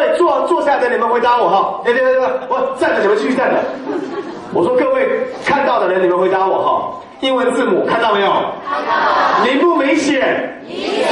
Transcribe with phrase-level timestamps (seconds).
[0.00, 3.58] 位坐坐下等你们回答我哈，对对对对，我站着你们继续站着。
[4.52, 6.96] 我说各位看到的人，你们回答我哈。
[7.20, 8.30] 英文字母看到没有？
[8.66, 9.44] 看到。
[9.44, 10.62] 明不明显？
[10.66, 11.06] 明显。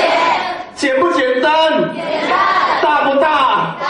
[0.74, 1.52] 简不简单？
[1.94, 2.38] 简单。
[2.82, 3.76] 大不大？
[3.78, 3.86] 大。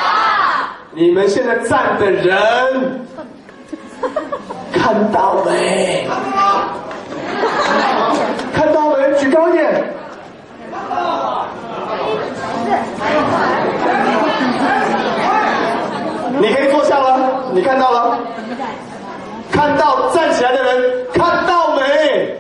[0.90, 3.06] 你们现在站的人
[4.72, 6.08] 看到没？
[8.52, 9.12] 看到没？
[9.18, 9.94] 举高一点。
[16.40, 17.18] 你可以坐下了，
[17.52, 18.18] 你看到了。
[19.50, 22.36] 看到站起来的人，看到没？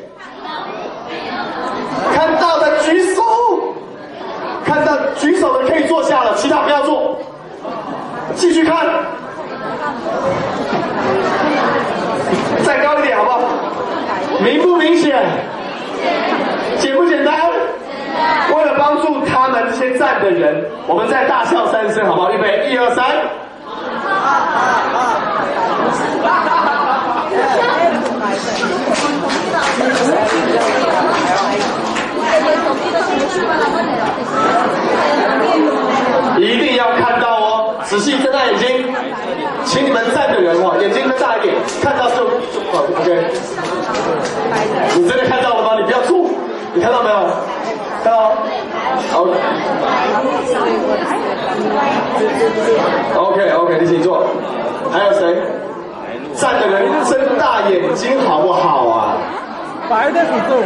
[2.14, 3.22] 看到的举手。
[4.64, 7.18] 看到举手的可以坐下了，其他不要坐。
[8.34, 8.86] 继续看。
[12.64, 13.40] 再高一点好不好？
[14.44, 15.24] 明不明显？
[16.78, 17.34] 简不简单？
[18.56, 22.32] 为了帮助他们这些站的人，我们再大笑三声好不好？
[22.32, 23.04] 预备，一二三。
[36.38, 38.94] 一定要看到哦，仔细睁大眼睛，
[39.64, 42.24] 请你们站的人哦，眼睛睁大一点，看到就
[42.72, 43.26] ，OK。
[44.96, 45.74] 你真的看到了吗？
[45.78, 46.30] 你不要吐，
[46.74, 47.26] 你看到没有？
[53.16, 53.50] ？OK。
[53.52, 54.26] OK 你请坐。
[54.90, 55.36] 还有谁？
[56.34, 59.16] 站的人睁大眼睛好不好啊？
[59.88, 60.62] 白的不动。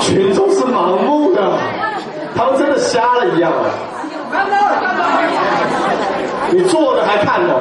[0.00, 1.40] 群众是盲目的，
[2.36, 3.66] 他们真的瞎了一样啊！
[6.50, 7.54] 你坐着还看呢？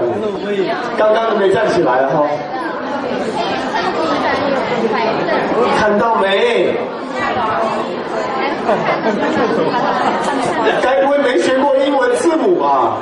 [0.98, 2.24] 刚刚都没站起来哈。
[5.78, 6.78] 看到没？
[10.82, 12.98] 该不会没学过英文字母吧？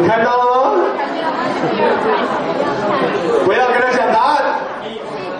[0.00, 0.72] 你看到了吗？
[3.44, 4.42] 不要跟他讲答案，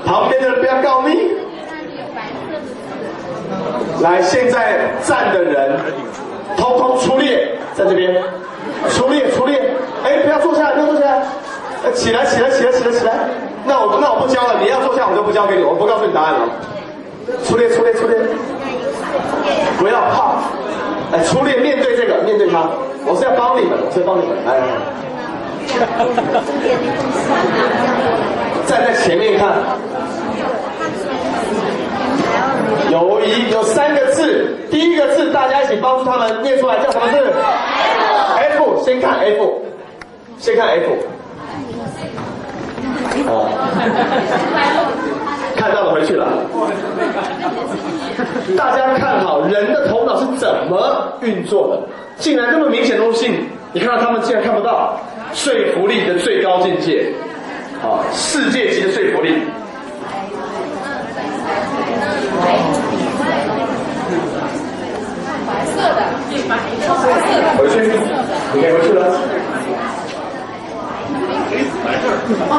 [0.04, 1.33] 旁边的人不要告密。
[4.00, 5.81] 来，现在站的人，
[6.56, 8.22] 通通出列，在这边，
[8.91, 9.75] 出列出列。
[10.04, 11.22] 哎，不要坐下来，不要坐下来，
[11.95, 13.12] 起来起来起来起来起来。
[13.67, 16.41] 那我那我不教了，你要坐下我就不教给你，我不告诉你答案了。
[17.45, 18.19] 出列出列出列，
[19.78, 20.37] 不要怕，
[21.12, 22.69] 哎，出列面对这个，面对他，
[23.06, 24.61] 我是要帮你们，我是要帮你们，来。
[28.66, 29.49] 站在前面看，
[32.91, 37.33] 有一有三个字，第一个字大家一起帮助他们念出来，叫什么字
[38.37, 39.62] ？F，先看 F，
[40.39, 40.91] 先看 F。
[43.27, 43.49] 哦，
[45.57, 46.27] 看到了，回去了。
[48.57, 51.79] 大家看好，人的头脑是怎么运作的？
[52.17, 53.31] 竟然这么明显的东西，
[53.73, 54.99] 你看到他们竟然看不到。
[55.33, 57.13] 说服力的最高境界，
[57.83, 59.43] 啊，世界级的说服力。
[65.45, 66.01] 白色的，
[67.59, 67.75] 回去，
[68.55, 69.01] 你可以回去了。
[72.50, 72.53] 哦。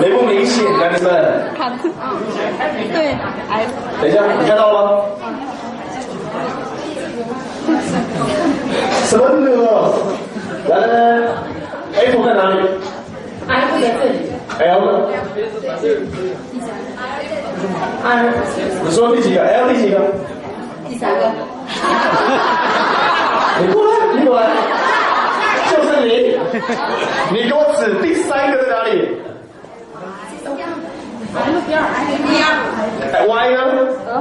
[0.00, 1.10] 没不明显，男人们。
[1.56, 1.72] 看，
[2.92, 3.16] 对，
[4.00, 4.90] 等一下，你看到了吗？
[9.04, 9.48] 什么呢？
[10.68, 10.92] 来来来
[11.94, 12.56] ，F 在哪里
[13.48, 14.14] ？F 在这里。
[14.58, 14.90] L 呢
[18.04, 18.08] ？I，
[18.84, 19.96] 你说第几个？L 第几个？
[20.88, 21.20] 第三个。
[23.60, 23.93] 你过来，
[25.70, 26.10] 就是你。
[27.32, 28.88] 你给我指第三个在哪里
[33.26, 33.58] ？Y 呢？
[34.08, 34.12] 嗯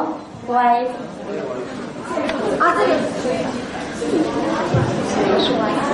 [0.48, 0.54] ，Y。
[2.60, 2.90] 啊，这里。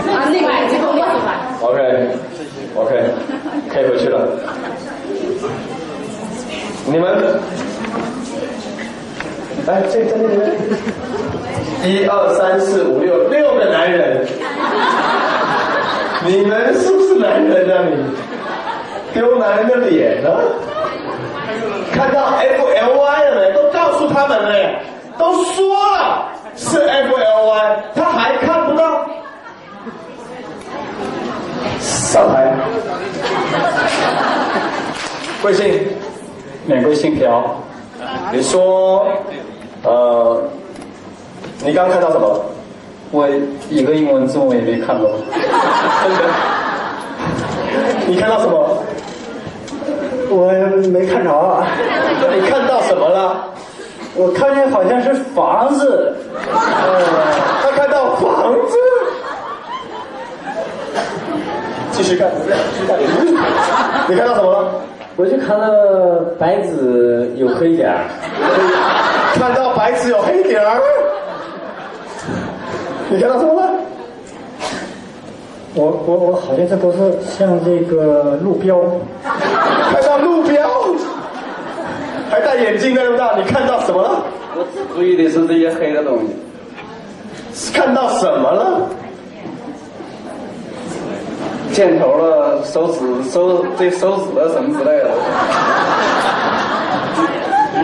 [0.10, 1.30] 啊，那个已经过了吧
[1.62, 2.92] ？OK，OK，
[3.72, 4.16] 可以回去了。
[6.86, 7.04] 你们，
[9.68, 10.40] 来，这这那边，
[11.84, 14.26] 一二三四五六，六个男人。
[16.26, 17.84] 你们是不是男人啊？
[17.90, 17.96] 你
[19.14, 20.30] 丢男人的脸呢？
[21.94, 23.54] 看到 F L Y 了没？
[23.54, 24.80] 都告诉他们了，
[25.18, 26.28] 都说了。
[26.56, 29.08] 是 F L Y，他还看不到。
[31.80, 32.54] 上台。
[35.42, 35.88] 贵姓？
[36.66, 37.56] 免贵姓朴。
[38.32, 39.08] 你说，
[39.84, 40.44] 呃，
[41.66, 42.46] 你刚刚看到什么？
[43.12, 43.28] 我
[43.70, 45.10] 一个英文字母也没看到。
[48.08, 48.84] 你看到什么？
[50.32, 50.52] 我
[50.90, 51.66] 没看着啊，
[52.22, 53.46] 那你看到什么了？
[54.16, 56.16] 我看见好像是房子，
[56.52, 57.02] 呃，
[57.64, 58.78] 他看到房子。
[61.92, 62.96] 继续看，继续看。
[64.08, 64.72] 你看到什么了？
[65.16, 65.68] 我就看到
[66.38, 68.06] 白纸有黑点儿，
[69.34, 70.80] 看到白纸有黑点儿。
[73.10, 73.72] 你看到什么了？
[75.76, 78.80] 我我我好像这都是像这个路标，
[79.24, 80.70] 看到路标，
[82.30, 84.24] 还戴眼镜的那么大，你看到什么了？
[84.56, 84.66] 我
[84.96, 86.20] 注意的是这些黑的东
[87.54, 88.82] 西，看到什么了？
[91.72, 95.10] 箭头了、手指、手这手指了什么之类的。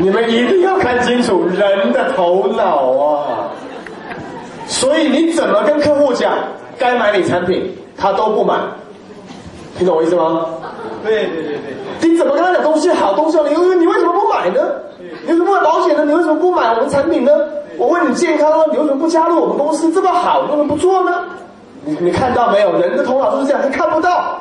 [0.01, 3.44] 你们一定要看清楚人的头脑啊！
[4.67, 6.31] 所以你怎么跟客户讲
[6.77, 8.56] 该买你产品，他都不买，
[9.77, 10.45] 听懂我意思吗？
[11.03, 11.57] 对对对
[12.01, 14.62] 对，你怎么跟他讲东西好，东西好，你你为什么不买呢？
[15.25, 16.03] 你为什么不买保险呢？
[16.03, 17.31] 你为什么不买我们产品呢？
[17.77, 19.91] 我问你健康呢，你为什么不加入我们公司？
[19.94, 21.23] 这么好，你为什么不做呢？
[21.83, 22.73] 你你看到没有？
[22.79, 24.39] 人的头脑就是这样，他看不到，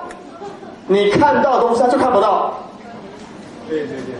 [0.87, 2.55] 你看到的东西他就看不到。
[3.69, 4.15] 对对对，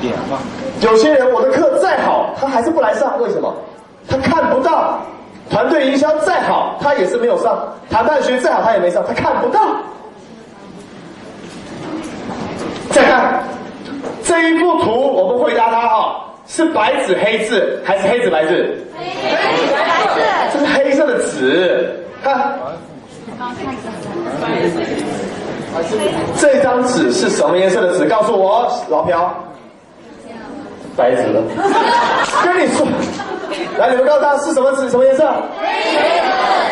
[0.00, 0.38] 点嘛，
[0.80, 3.52] 有些人我的课再好，他还是不来上，为什么？
[4.08, 4.98] 他看不到。
[5.50, 7.56] 团队营销再好，他也是没有上；
[7.90, 9.60] 谈判学再好，他也没上，他看不到。
[12.90, 13.42] 再看
[14.22, 18.76] 这一幅图，我们回答他哈，是白纸黑字还是黑纸白字？
[18.98, 19.80] 黑纸白
[20.14, 20.20] 字
[20.52, 22.58] 这是黑色的纸，看。
[26.38, 28.04] 这张纸是什么颜色的纸？
[28.04, 29.12] 告诉我，老朴。
[30.94, 31.40] 白纸的，
[32.44, 32.86] 跟你说，
[33.78, 35.24] 来，你们告诉他是什么纸，什么颜色？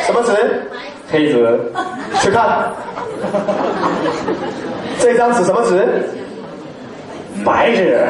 [0.05, 0.62] 什么纸？
[1.11, 1.58] 黑纸，
[2.20, 2.70] 去看。
[4.99, 5.87] 这张纸什么纸？
[7.44, 8.06] 白纸，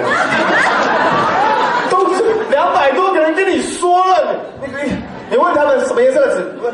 [1.91, 4.93] 都是两百多个人跟你说了，你你
[5.31, 6.55] 你问他们什么颜色的纸？
[6.63, 6.73] 问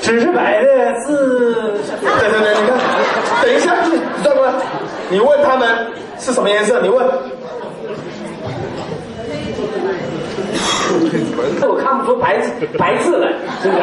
[0.00, 1.14] 纸是白的，是
[2.00, 2.78] 对对对，你看，
[3.42, 4.54] 等一下，你知道吗？
[5.10, 5.86] 你问他们
[6.18, 6.80] 是什么颜色？
[6.80, 7.06] 你问，
[11.68, 13.32] 我看不出白字白字来，
[13.62, 13.80] 真的？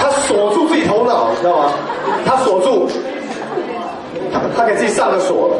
[0.00, 1.72] 他锁住自己头脑，知道吗？
[2.24, 2.88] 他锁住，
[4.56, 5.56] 他给自己上了锁。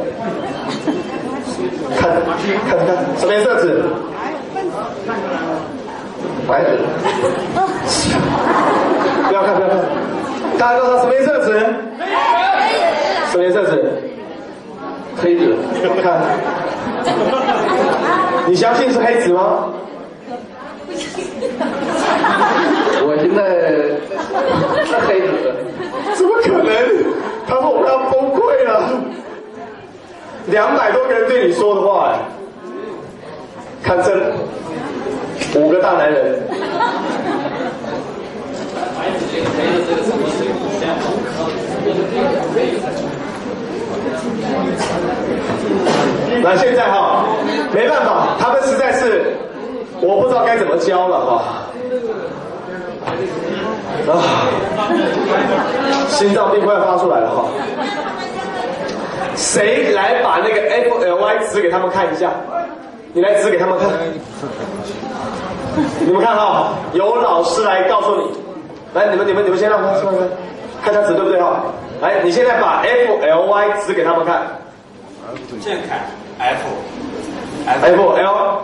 [1.98, 2.10] 看
[2.68, 3.82] 看看，什么颜色纸？
[6.46, 6.78] 白纸。
[9.28, 9.78] 不要看不要看，
[10.58, 11.58] 大家告诉他什么颜色纸？
[13.30, 14.05] 什么颜色纸？
[15.22, 15.56] 黑子。
[16.02, 16.22] 看，
[18.46, 19.68] 你相信是黑子吗？
[23.08, 23.38] 我现在
[24.84, 25.28] 是黑子，
[26.14, 26.68] 怎么可能？
[27.46, 28.90] 他说我们要崩溃了。
[30.46, 32.18] 两百多个人对你说的话，哎，
[33.82, 34.32] 看这
[35.58, 36.42] 五个大男人，
[46.42, 47.24] 那现在哈，
[47.72, 49.34] 没办法，他们实在是
[50.00, 51.42] 我不知道该怎么教了哈。
[54.08, 54.12] 啊，
[56.08, 57.44] 心脏病快要发出来了哈。
[59.34, 62.30] 谁来把那个 F L Y 指给他们看一下？
[63.12, 63.88] 你来指给他们看。
[66.00, 68.30] 你们看哈，有老师来告诉你。
[68.94, 70.28] 来，你们你们你们先让他看看，
[70.84, 71.64] 看他指对不对哈？
[72.00, 74.42] 来，你现在把 F L Y 指给他们看。
[75.60, 76.06] 健凯
[76.38, 76.62] F
[77.66, 78.60] F L L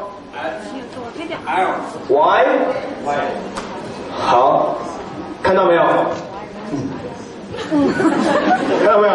[2.08, 2.46] Y
[3.04, 3.14] Y
[4.10, 4.76] 好，
[5.42, 5.82] 看到没有？
[8.82, 9.12] 看到没有？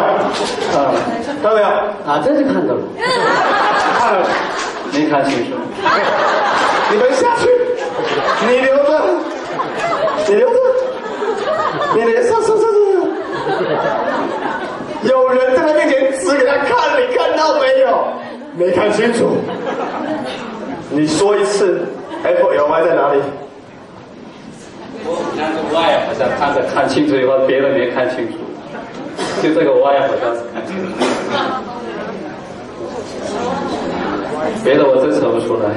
[1.24, 1.66] 看到没有？
[2.06, 2.80] 啊，这就看到了，
[3.98, 4.26] 看到了。
[4.92, 5.56] 没看清楚。
[6.90, 7.48] 你们下去，
[8.46, 8.88] 你留着，
[10.26, 10.54] 你留着，
[11.94, 12.68] 你留上上上上。
[15.34, 18.08] 有人在他面前指给他看，你看到没有？
[18.56, 19.38] 没看清楚。
[20.90, 21.86] 你说一次
[22.24, 23.20] ，F L Y 在哪里？
[25.04, 28.38] 我那个 Y 好像看着看清楚以后，别人没看清楚，
[29.42, 30.88] 就这个 Y 好像是看清楚，
[34.64, 35.70] 别的我真扯不出来。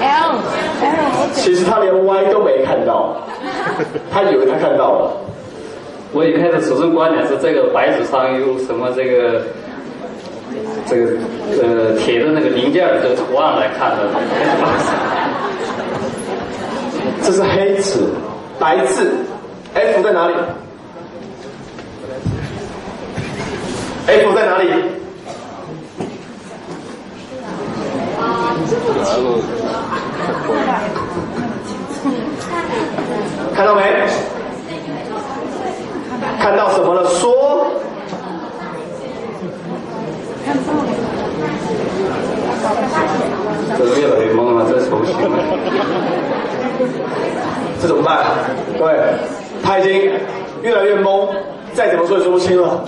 [0.00, 0.38] L
[0.82, 3.16] L 其实他连 Y 都没看到，
[4.12, 5.10] 他以为他看到了。
[6.16, 9.42] 我一开始始终观点是这个白纸上有什么这个
[10.86, 11.12] 这个
[11.60, 14.08] 呃铁的那个零件的这个图案来看的，
[17.22, 18.00] 这是黑纸，
[18.58, 19.10] 白字
[19.74, 20.34] ，F 在哪里
[24.06, 24.70] F 在哪里？
[33.54, 33.82] 看到没？
[36.38, 37.04] 看到什么了？
[37.06, 37.66] 说。
[43.78, 45.14] 这越来越懵了，这手型。
[47.80, 48.24] 这怎么办？
[48.78, 48.92] 各位，
[49.62, 50.12] 他已经
[50.62, 51.28] 越来越懵，
[51.74, 52.84] 再怎么说也说不清了。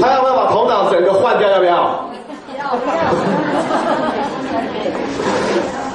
[0.00, 1.48] 他要不要把头脑整个换掉？
[1.50, 2.08] 要不要？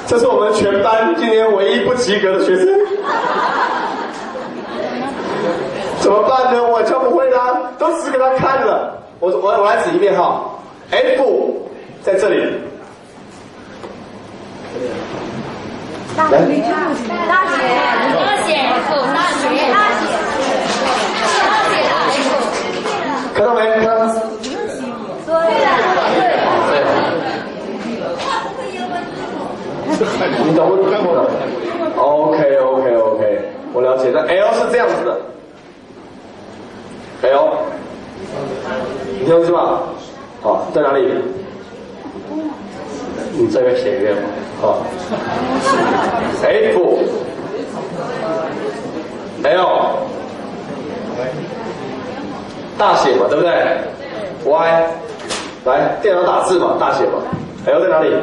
[0.07, 2.67] 这是我们全班今年唯一不及格的学生。
[5.99, 6.63] 怎么办呢？
[6.63, 9.01] 我教不会啦，都指给他看了。
[9.19, 10.43] 我我我来指一遍哈
[10.91, 11.67] ，F
[12.03, 12.45] 在这里。
[16.15, 16.39] 大学，大
[16.93, 17.57] 学，大学，
[18.13, 18.53] 大学，
[19.09, 19.43] 大学，
[19.73, 19.81] 大
[21.65, 22.29] 学的 F，
[23.33, 23.59] 看到没？
[23.81, 24.13] 看到吗？
[25.25, 25.31] 对
[29.97, 30.83] 你懂不懂
[31.95, 33.41] ？OK OK OK，
[33.73, 34.11] 我了解。
[34.13, 35.17] 那 L 是这样子的
[37.21, 37.57] ，L，
[39.19, 39.83] 你听懂是吧？
[40.41, 41.07] 好，在哪里？
[43.37, 44.21] 你这个写一遍吧。
[44.61, 44.83] 好
[46.43, 46.79] ，F，L，
[52.77, 53.51] 大写嘛，对不对
[54.45, 54.87] ？Y，
[55.65, 57.21] 来，电脑打字嘛，大写嘛。
[57.65, 58.13] L 在哪里？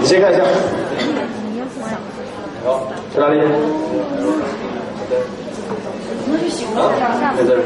[0.00, 0.42] 你先看一下。
[2.64, 3.40] 好，在哪里？
[6.76, 6.78] 啊，
[7.36, 7.62] 在这里。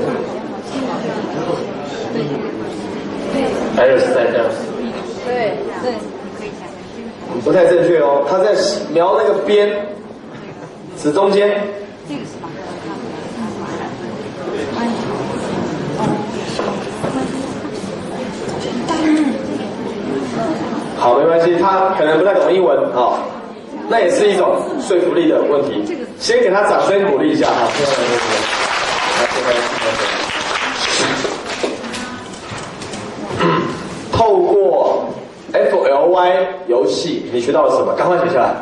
[3.77, 4.47] L 是在这儿。
[5.27, 5.87] 对对，
[7.45, 8.55] 不太正确哦，他在
[8.93, 9.87] 描那个边，
[10.97, 11.84] 指中间。
[21.59, 23.19] 他可能不太懂英文啊、哦，
[23.89, 25.97] 那也是一种说服力的问题。
[26.19, 27.69] 先给他掌声鼓励一下哈，
[34.13, 35.07] 透过
[35.53, 37.93] FLY 游戏，你学到了什么？
[37.95, 38.55] 赶快写下来。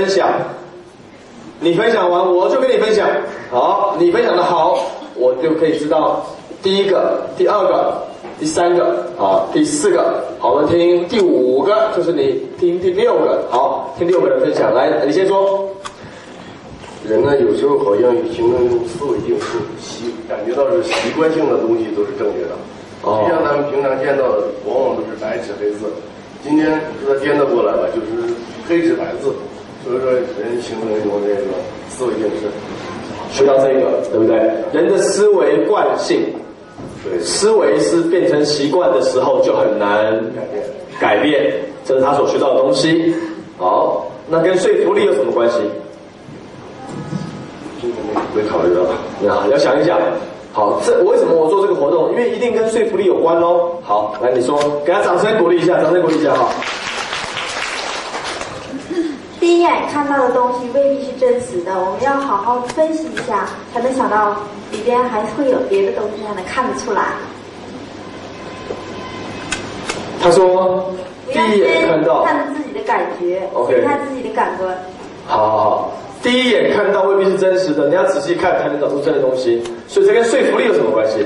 [0.00, 0.28] 分享，
[1.60, 3.06] 你分享完我就跟你分享。
[3.50, 4.80] 好，你分享的好，
[5.14, 6.24] 我就可以知道
[6.62, 8.02] 第一个、第二个、
[8.38, 10.24] 第三个，啊，第四个。
[10.38, 13.44] 好，我们听第五个，就是你听第六个。
[13.50, 15.68] 好，听六个人分享，来，你先说。
[17.06, 22.56] 人呢，有时候好像形成一种思维定式，习感觉到是习惯性的东西都是正确的。
[23.02, 25.86] 哦实际上咱们平常见到的往往都是白纸黑字，
[26.42, 28.32] 今天把它颠倒过来了，就是
[28.68, 29.32] 黑纸白字。
[29.84, 31.40] 所以说，人形成一种这个
[31.88, 32.46] 思维定式。
[33.32, 34.36] 学到这个，对不对？
[34.72, 36.20] 人的思维惯性，
[37.04, 40.62] 对，思维是变成习惯的时候就很难改变。
[41.00, 41.52] 改变，
[41.84, 43.14] 这是他所学到的东西。
[43.56, 45.58] 好，那跟说服力有什么关系？
[47.80, 47.94] 这个
[48.34, 48.82] 没没考虑到。
[49.22, 49.98] 那，要想一想。
[50.52, 52.10] 好，这为什么我做这个活动？
[52.10, 53.70] 因为一定跟说服力有关喽。
[53.82, 56.48] 好，来你说，给他掌声鼓励一下，掌声鼓励一下哈。
[59.40, 64.36] 第一眼看到的东西未必是真实的，我们要好好分析一下，才能想到
[64.70, 67.04] 里边还会有别的东西，才能看得出来。
[70.22, 70.92] 他说，
[71.32, 74.76] 第一眼看到，看自己的感觉 OK 所以他自己的感官。
[75.26, 75.92] 好好好，
[76.22, 81.24] 第一眼看到未必是真实的，你要仔细看才能找出真的东西，所以这跟说服力有什么关系？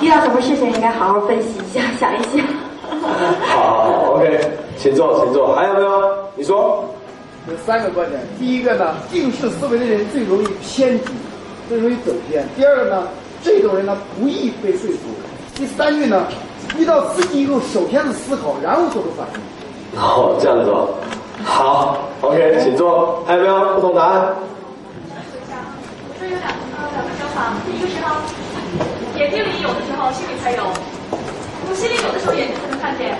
[0.00, 2.46] 遇到什么事情应该好好分析一下，想一想。
[3.50, 4.40] 好好好，OK，
[4.80, 6.14] 请坐，请坐，还有没有？
[6.34, 6.84] 你说。
[7.48, 8.20] 有三个观点。
[8.38, 11.06] 第一个呢，定式思维的人最容易偏激，
[11.70, 12.46] 最容易走偏。
[12.54, 13.08] 第二个呢，
[13.42, 15.08] 这种人呢不易被说服。
[15.54, 16.26] 第三句呢，
[16.76, 19.98] 遇到刺激以后，首先是思考，然后做出反应。
[19.98, 20.90] 哦，这样子哦。
[21.42, 23.24] 好，OK，请坐。
[23.26, 24.34] 还有没有不同答案？
[26.06, 26.44] 我说有两
[26.76, 28.20] 呃两个想法，第一个是哈，
[29.16, 30.62] 眼睛里有的时候心里才有，
[31.68, 33.16] 我心里有的时候眼睛才能看见，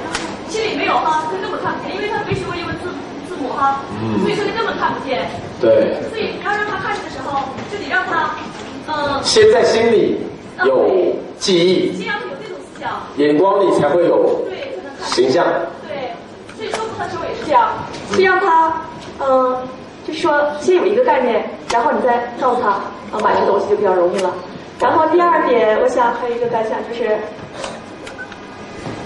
[0.51, 2.91] 心里没有哈，他根本看不见，因为他没学过英文字
[3.29, 5.31] 字母哈，嗯所以说他根本看不见。
[5.61, 7.41] 对，所以你要让他看见的时候，
[7.71, 8.35] 就得让他，
[8.87, 10.19] 呃，先在心里
[10.65, 15.47] 有记忆，先让他有这种思想，眼光里才会有对，才能看形象。
[15.87, 16.13] 对，
[16.57, 17.71] 所以说服的时候也是这样，
[18.13, 18.83] 先让他，
[19.21, 19.57] 嗯、
[20.07, 24.35] 就是说先有一个概念，然后你再告诉他，啊，买这东西就比较容易了。
[24.81, 27.19] 然后第二点，我想还有一个感想就是，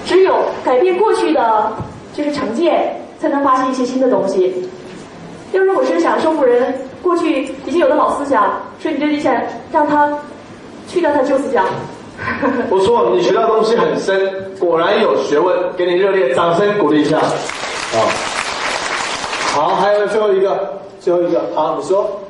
[0.05, 1.73] 只有改变过去的
[2.13, 4.69] 就是成见，才能发现一些新的东西。
[5.53, 9.35] 要如果是想说服人过去已经有的老思想，说你这里想
[9.73, 10.13] 让他
[10.89, 11.65] 去掉他旧思想，
[12.69, 17.19] 不错，你学到东西很深，果然有学问，给你热烈掌声鼓励一下。
[17.19, 17.97] 啊，
[19.55, 22.21] 好，还有最后一个，最后一个，好，你说。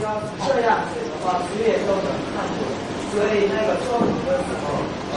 [0.00, 2.60] 这样子的话，谁也都能看懂，
[3.10, 4.64] 所以那个说服的时候，
[5.14, 5.16] 呃，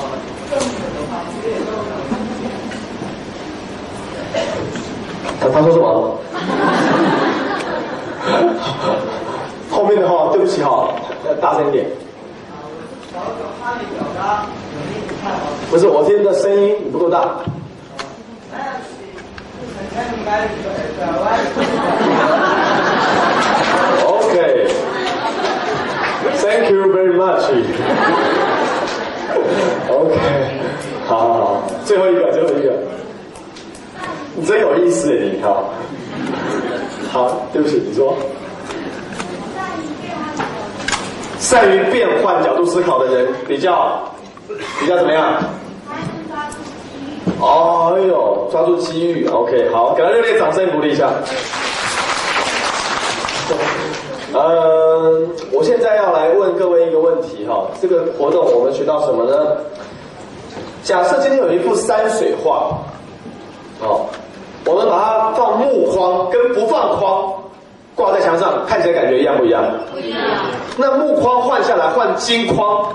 [5.40, 6.18] 他他说什么？
[9.70, 10.94] 后面的话，对不起哈，
[11.26, 11.86] 要大声一点。
[15.70, 17.20] 不，是，我听的声音不够大。
[24.06, 24.68] OK。
[26.38, 27.44] Thank you very much.
[29.90, 30.16] OK，
[31.08, 32.74] 好好好，最后一个，最后一个，
[34.36, 35.70] 你真有意思，你好。
[37.12, 38.16] 好，对不起，你说。
[41.40, 44.02] 善于变换角度思考的人比较
[44.80, 45.44] 比较怎么样？
[47.40, 51.10] 哦，哎呦，抓住机遇，OK，好，给他热烈掌声鼓励一下。
[54.34, 59.58] 嗯，我现在要来问各位一个问题哈，这个活动我们学到什么呢？
[60.84, 62.78] 假设今天有一幅山水画，
[63.82, 64.06] 哦，
[64.66, 67.34] 我们把它放木框跟不放框
[67.96, 69.64] 挂在墙上，看起来感觉一样不一样？
[69.92, 70.20] 不一样。
[70.78, 72.88] 那木框换下来换金框，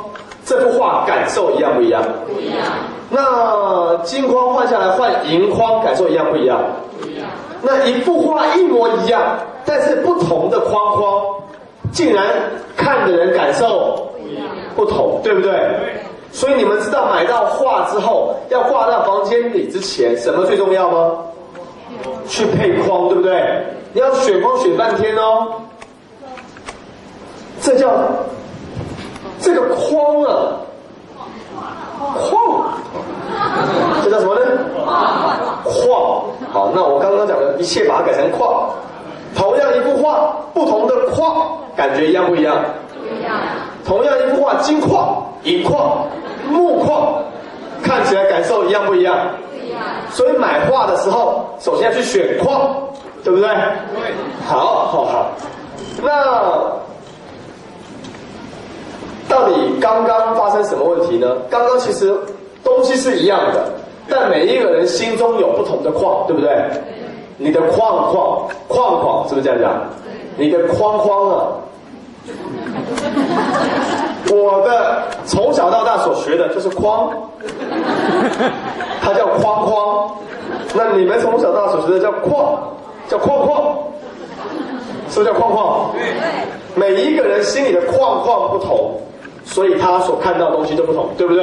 [0.45, 2.03] 这幅画感受一样不一样？
[2.27, 2.63] 不一样。
[3.11, 6.59] 那金框换下来换银框，感受一样不一样？
[7.01, 7.29] 不一样。
[7.63, 9.21] 那一幅画一模一样，
[9.67, 11.23] 但是不同的框框，
[11.93, 12.25] 竟然
[12.77, 15.53] 看的人感受不一样，不同，对不对？
[16.33, 21.13] 所以你们知道买到画之后要挂到房间里之前，什么最重要吗？
[22.29, 23.65] 去配框，对不对？
[23.93, 25.49] 你要选框选半天哦。
[27.61, 27.91] 这叫
[29.41, 30.61] 这个框啊，
[31.99, 32.79] 框，
[34.05, 34.43] 这叫什么呢？
[35.65, 36.23] 框。
[36.53, 38.69] 好，那我刚刚讲的一切把它改成框。
[39.37, 41.47] 同样一幅画，不同的框，
[41.77, 42.57] 感觉一样不一样？
[42.99, 43.33] 不一样。
[43.85, 46.07] 同样一幅画，金框、银框、
[46.49, 47.23] 木框，
[47.83, 49.15] 看起来感受一样不一样？
[49.53, 49.79] 不一样。
[50.11, 52.75] 所以买画的时候，首先要去选框，
[53.23, 53.49] 对不对？
[53.49, 54.15] 对。
[54.47, 55.31] 好，好，好。
[56.03, 56.13] 那
[59.29, 61.37] 到底刚刚发生什么问题呢？
[61.51, 62.15] 刚刚其实
[62.65, 63.71] 东西是一样的，
[64.09, 66.51] 但每一个人心中有不同的框，对不对？
[67.39, 69.73] 你的框框框框是不是这样讲？
[70.39, 71.47] 你的框框啊，
[74.31, 77.11] 我的从小到大所学的就是框，
[79.01, 80.11] 它叫框框。
[80.75, 82.59] 那你们从小到大所学的叫框，
[83.09, 83.79] 叫框框，
[85.09, 85.91] 是不是叫框框？
[85.95, 86.03] 对。
[86.75, 89.01] 每一个人心里的框框不同，
[89.47, 91.43] 所以他所看到的东西就不同，对不对？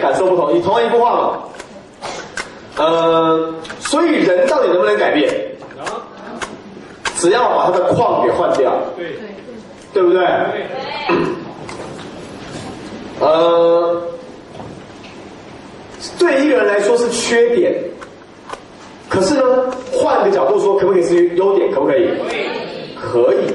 [0.00, 0.54] 感受不同。
[0.54, 1.32] 你同样一幅画嘛，
[2.76, 5.28] 呃，所以人到底能不能改变？
[7.16, 9.22] 只要把他的框给换掉，对，对
[9.92, 10.20] 对不对？
[10.20, 10.66] 对
[13.20, 14.02] 呃，
[16.18, 17.72] 对一个人来说是缺点，
[19.08, 19.42] 可是呢，
[19.92, 21.70] 换个角度说，可不可以是优点？
[21.70, 22.08] 可不可以？
[23.00, 23.54] 可以。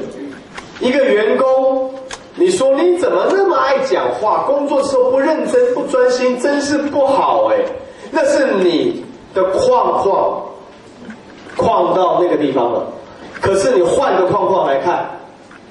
[0.79, 1.93] 一个员工，
[2.35, 7.57] 你说你怎么那么爱讲话，工作的时候不认真、不专心，真是不好哎。
[8.11, 9.03] 那是你
[9.37, 10.41] 的框框
[11.55, 12.83] 框到那个地方了。
[13.39, 15.07] 可是你换个框框来看，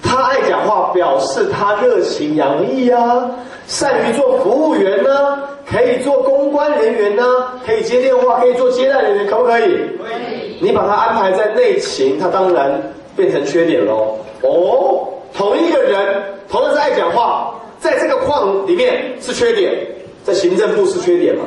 [0.00, 3.28] 他爱讲话，表示他热情洋溢啊，
[3.66, 7.24] 善于做服务员呢，可以做公关人员呢，
[7.66, 9.62] 可以接电话，可以做接待人员，可不可以？
[9.62, 10.58] 可以。
[10.60, 12.80] 你把他安排在内勤，他当然
[13.16, 14.16] 变成缺点喽。
[14.42, 19.74] 哦，同一个人，同样是爱讲话，在这个框里面是缺点，
[20.24, 21.42] 在行政部是缺点嘛？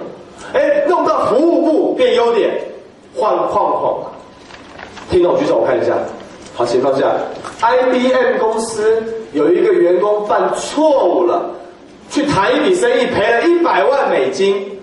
[0.54, 2.52] 哎，弄到服务部变优点，
[3.16, 3.98] 换框框。
[5.10, 5.94] 听懂举手，我看一下。
[6.56, 7.16] 好，请放下。
[7.62, 9.02] IBM 公司
[9.34, 11.50] 有一个员工犯错误了，
[12.10, 14.80] 去谈一笔生意赔了一百万美金，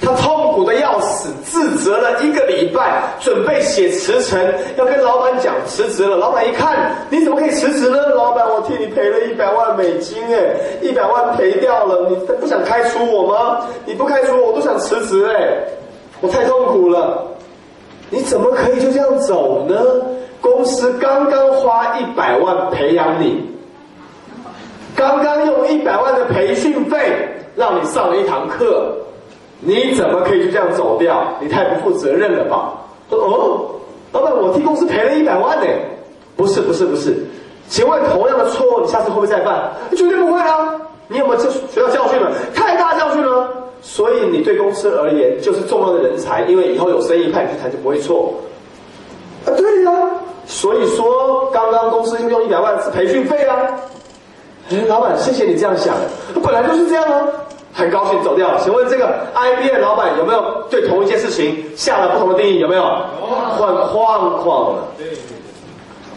[0.00, 2.91] 他痛苦的要死，自责了一个礼拜，
[3.22, 4.38] 准备写辞呈，
[4.76, 6.16] 要跟老板讲辞职了。
[6.16, 8.08] 老板一看，你怎么可以辞职呢？
[8.08, 13.60] 老板，我替你赔了一百万美金，哎，一百万赔掉了，你不想开除我吗？
[13.84, 15.56] 你不开除我，我都想辞职，哎，
[16.20, 17.24] 我太痛苦了。
[18.10, 19.76] 你怎么可以就这样走呢？
[20.40, 23.48] 公司刚刚花一百万培养你，
[24.96, 26.98] 刚刚用一百万的培训费
[27.54, 28.92] 让你上了一堂课，
[29.60, 31.24] 你怎么可以就这样走掉？
[31.40, 32.72] 你太不负责任了吧？
[33.16, 33.70] 哦，
[34.12, 35.66] 老板，我替公司赔了一百万呢。
[36.36, 37.16] 不是，不是，不是。
[37.68, 39.70] 请问同样的错误，你下次会不会再犯？
[39.96, 40.74] 绝对不会啊！
[41.08, 42.30] 你有没有这学到教训了？
[42.54, 43.48] 太大教训了。
[43.82, 48.32] 所以你对公司而言就是重要的人才，因为以后有生意派你去谈就不会错。
[49.46, 49.92] 啊，对呀。
[50.46, 53.56] 所以说刚刚公司用一百万是培训费啊。
[54.70, 55.94] 哎，老板，谢谢你这样想，
[56.42, 57.28] 本来就是这样啊。
[57.72, 58.58] 很高兴走掉。
[58.58, 62.58] 请问这个 IBM 老板有没有对同一件事情下了不同的定义？
[62.58, 62.82] 有没有？
[63.22, 64.84] 换框框了。
[64.98, 65.06] 对。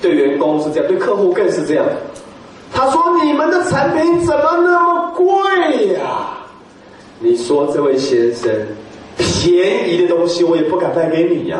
[0.01, 1.85] 对员工是这样，对客户更是这样。
[2.73, 6.01] 他说：“你们的产品怎么那么贵呀？”
[7.19, 8.51] 你说这位先生，
[9.17, 11.57] 便宜的东西我也不敢卖给你呀。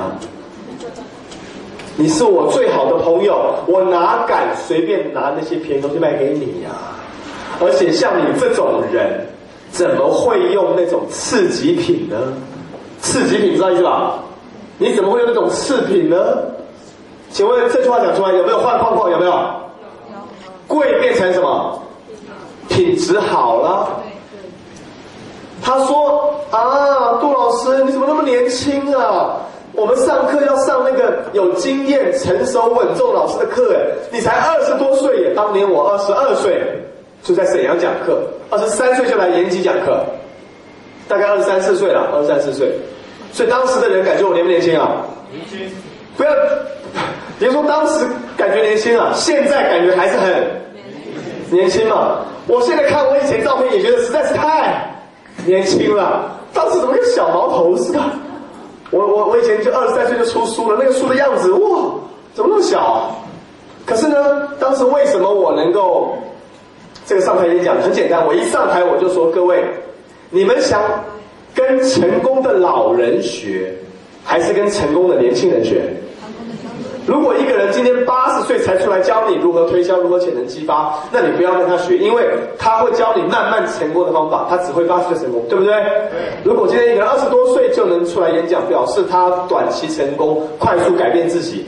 [1.96, 6.70] 你是我最好的朋友，我哪敢随便拿那些便宜东西卖给你呀？
[7.62, 9.26] 而且像你这种人，
[9.76, 12.16] 怎么会用那种次极品呢？
[13.02, 14.16] 次极品知道意思吧？
[14.78, 16.18] 你怎么会用那种次品呢？
[17.30, 19.12] 请问这句话讲出来有没有换框框？
[19.12, 19.34] 有没有？
[20.66, 21.78] 贵变成什么？
[22.70, 23.90] 品质好了。
[25.62, 29.36] 他说：“啊，杜老师，你怎么那么年轻啊？
[29.74, 35.34] 我们上课要上那个有经验、成熟、稳重老师的课，哎，你才二十多岁耶！
[35.36, 36.64] 当年我二十二岁
[37.22, 40.06] 就在沈阳讲课，二十三岁就来延吉讲课，
[41.08, 42.72] 大概二十三四岁了，二十三四岁。
[43.34, 45.04] 所以当时的人感觉我年不年轻啊？
[45.32, 45.60] 年轻。
[46.16, 46.32] 不要，
[47.38, 48.06] 别说当时
[48.38, 50.34] 感觉年轻了，现在感觉还是很
[51.50, 52.20] 年轻嘛。
[52.48, 54.92] 我现在看我以前照片，也觉得实在是太……
[55.46, 58.00] 年轻了，当时怎么跟小毛头似的？
[58.90, 61.92] 我我我以前就二十三岁就出书了，那个书的样子哇，
[62.34, 63.14] 怎么那么小？
[63.86, 66.18] 可是呢，当时为什么我能够
[67.06, 67.80] 这个上台演讲？
[67.82, 69.64] 很简单，我一上台我就说：各位，
[70.30, 70.82] 你们想
[71.54, 73.74] 跟成功的老人学，
[74.24, 75.84] 还是跟成功的年轻人学？
[77.06, 82.26] 如果一个人今天八十岁才出来教你如何推销、如何潜能激发，那你不要跟他学，因为
[82.58, 85.72] 他会教你慢慢成功的方法，他只会八十岁成功，对不对？
[85.76, 86.02] 对。
[86.44, 91.68] 如果今天一个人二十多岁就能出来演讲，表示他短期成功、快速改变自己，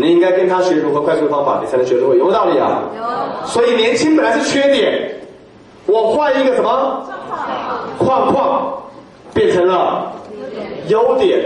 [0.00, 2.80] 你应该跟他学如何快速的方法，你才能学得会，有没有道理啊？
[2.96, 3.46] 有。
[3.46, 5.14] 所以年轻本来是缺点，
[5.86, 7.06] 我换一个什么
[7.98, 8.72] 框框，
[9.34, 10.10] 变成了
[10.88, 11.38] 优点。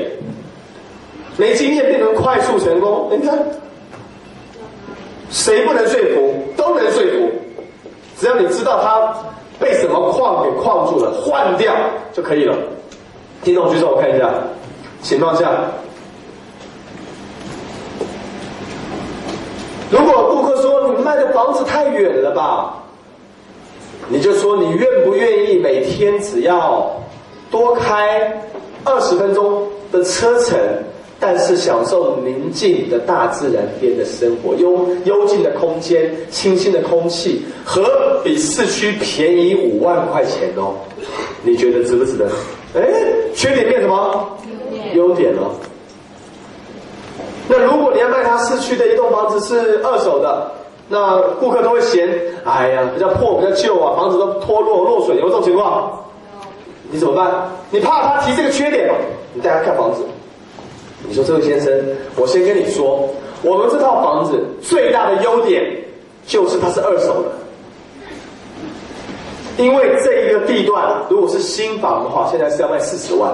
[1.36, 3.36] 没经验变成快速成功，你看，
[5.30, 6.32] 谁不能说服？
[6.56, 7.32] 都能说服，
[8.16, 9.12] 只要你知道他
[9.58, 11.74] 被什么框给框住了，换掉
[12.12, 12.56] 就可以了。
[13.42, 14.32] 听众举手，我看一下，
[15.02, 15.50] 请放下。
[19.90, 22.82] 如果顾客说你卖的房子太远了吧，
[24.08, 26.90] 你就说你愿不愿意每天只要
[27.50, 28.42] 多开
[28.84, 30.58] 二十分钟的车程。
[31.20, 40.74] 但是享受宁静的大自然边的生活，幽幽静的空间，清新的空气，和比市区便宜五万块钱哦，
[41.42, 42.28] 你觉得值不值得？
[42.74, 42.82] 哎，
[43.34, 44.36] 缺点变什么？
[44.94, 45.50] 优点了。
[47.48, 50.50] 那如果你要卖他市区的一栋房子是二手的，
[50.88, 52.08] 那顾客都会嫌，
[52.44, 55.90] 哎呀，比较破，比较旧啊，房子都脱落落水，有这种情况，
[56.90, 57.30] 你怎么办？
[57.70, 58.94] 你怕他提这个缺点吗？
[59.32, 60.02] 你带他看房子。
[61.06, 61.70] 你说这位先生，
[62.16, 63.06] 我先跟你说，
[63.42, 65.62] 我们这套房子最大的优点
[66.26, 67.30] 就是它是二手的，
[69.62, 73.30] 因为这一个地段如果是新房的话，现在是要卖四十万，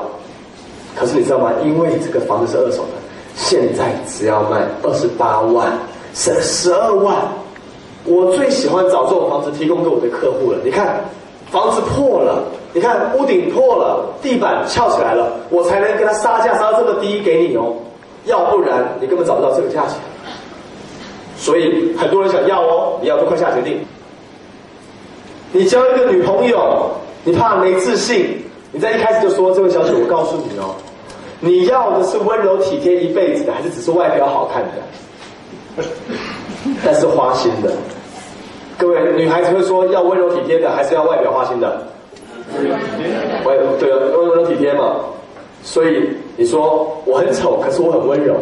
[0.97, 1.53] 可是你知道吗？
[1.63, 3.00] 因为这个房子是二手的，
[3.35, 5.73] 现在只要卖二十八万，
[6.15, 7.17] 省十二万。
[8.05, 10.59] 我最喜欢找这种房子提供给我的客户了。
[10.65, 11.01] 你看，
[11.51, 17.75] 房子破了，你看屋顶破了，地板翘起来了，我才能跟他杀价杀这么低给你哦，
[18.25, 19.97] 要不然你根本找不到这个价钱。
[21.37, 23.81] 所以很多人想要哦，你要就快下决定。
[25.53, 26.91] 你交一个女朋友，
[27.25, 30.75] 你怕没自信，你在一开始就说这位小姐，我告诉你哦，
[31.41, 35.85] 你要的是温柔体贴一辈子的，还是只是外表好看的？
[36.85, 37.73] 但是花心的，
[38.77, 41.87] 各位女孩子会说要温柔体贴的，还是要外表花心的？
[43.45, 44.97] 我对啊，温柔体贴嘛。
[45.63, 48.35] 所以你说我很丑，可是我很温柔，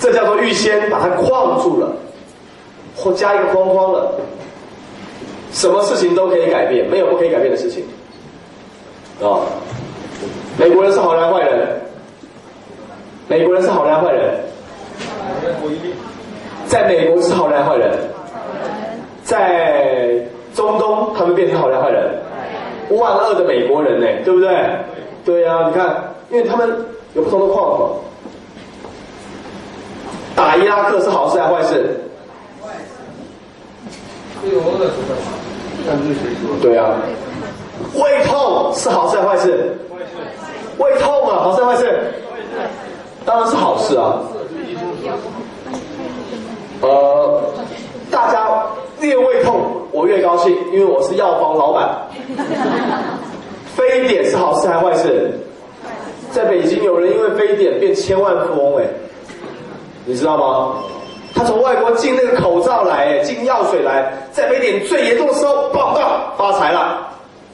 [0.00, 1.92] 这叫做预先把它框住了，
[2.96, 4.18] 或加一个框框了。
[5.52, 7.84] 什么事情都可以改变，没有不可以改变的事情。
[9.22, 9.44] 啊，
[10.58, 11.80] 美国人是好人坏人？
[13.28, 14.40] 美国人是好人坏人？
[16.66, 17.90] 在美国是好人坏人？
[19.24, 20.20] 在
[20.54, 22.20] 中东他们变成好人坏人？
[22.90, 24.06] 万恶的美国人呢？
[24.24, 24.48] 对不对？
[25.24, 26.68] 对呀，你看，因为他们
[27.14, 27.90] 有不同的框框。
[30.36, 32.00] 打伊拉克是好事还是坏事？
[36.60, 36.94] 对啊，
[37.94, 39.78] 胃痛是好事还是坏事？
[40.78, 42.12] 胃痛啊，好事坏事？
[43.24, 44.20] 当然是好事啊。
[46.82, 47.42] 呃，
[48.10, 48.46] 大家
[49.00, 51.88] 越胃痛，我越高兴，因为我是药房老板。
[53.74, 55.32] 非典是好事还是坏事？
[56.30, 58.84] 在北京有人因为非典变千万富翁哎，
[60.04, 60.76] 你知道吗？
[61.34, 66.98] 他从外国进那个口罩来，进药水来，在非典最严重的时候，棒棒发财了，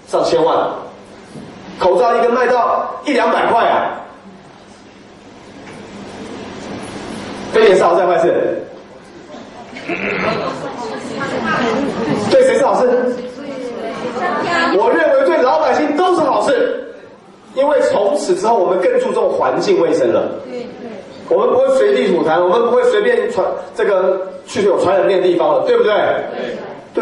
[0.07, 0.69] 上千万。
[1.81, 3.97] 口罩一个卖到一两百块啊！
[7.53, 8.63] 非典是好事还是坏事？
[12.31, 12.87] 对谁是好事？
[14.77, 16.95] 我认为对老百姓都是好事，
[17.55, 20.31] 因为从此之后我们更注重环境卫生了。
[21.29, 25.93] 我们不会随地吐痰，我们不会随便传这个去有传染病的地方了，对不对？
[25.93, 26.57] 对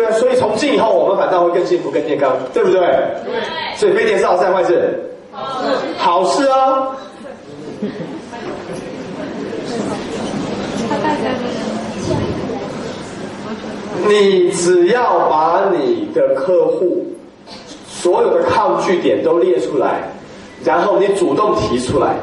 [0.05, 2.81] 啊，所以从今以后我们反倒会更幸福、更健康，对不对？
[2.81, 3.77] 对。
[3.77, 5.11] 所以非典是好事还是坏事？
[5.33, 5.68] 好事。
[5.98, 6.88] 好事啊。
[14.07, 17.05] 你只要把你的客户
[17.87, 20.03] 所有的抗拒点都列出来，
[20.64, 22.14] 然后你主动提出来，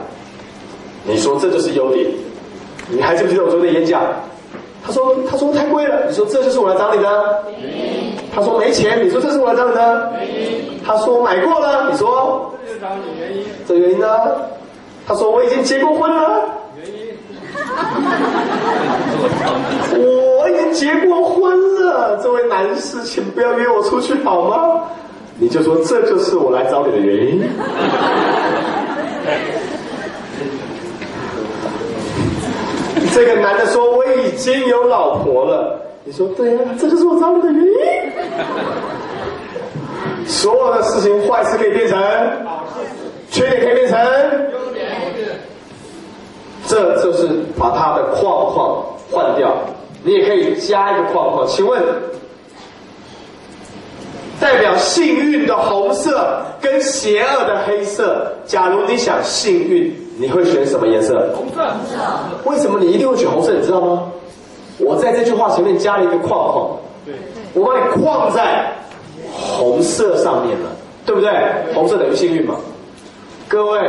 [1.04, 2.08] 你说这就是优点。
[2.88, 4.02] 你还记不记得我昨天演讲？
[4.86, 7.44] 他说他说太贵了，你说这就是我来找你的。
[8.34, 10.14] 他说没钱，你说这是我来找你的。
[10.86, 13.46] 他说买过了，你说这就是找你原因。
[13.68, 14.08] 这原因呢？
[15.08, 16.42] 他说我已经结过婚了。
[16.78, 16.94] 原因。
[19.98, 24.82] 我已经结过婚了，这位男士，请不要约我出去好吗？
[25.38, 27.44] 你就说这就是我来找你的原因。
[33.14, 37.74] 这个男的说我已经有老婆了，你说对呀，这就是我找你的原因。
[40.28, 42.00] 所有的事情，坏事可以变成
[42.46, 42.82] 好事
[43.30, 44.00] 缺点，可以变成
[44.52, 44.88] 优点。
[46.68, 49.56] 这就是把他的框框换掉，
[50.04, 51.48] 你也可以加一个框框。
[51.48, 51.82] 请问，
[54.40, 61.30] 代表幸运的红色跟邪恶的黑色，假如你想幸运，你会选什么颜色？
[61.36, 61.62] 红色。
[62.46, 63.54] 为什么你一定会选红色？
[63.54, 64.04] 你知道吗？
[64.78, 66.70] 我在这句话前面加了一个框框，
[67.06, 67.14] 对
[67.54, 68.72] 我把你框在
[69.32, 70.70] 红色上面了，
[71.06, 71.32] 对不对？
[71.74, 72.56] 红色等于幸运嘛。
[73.48, 73.80] 各位，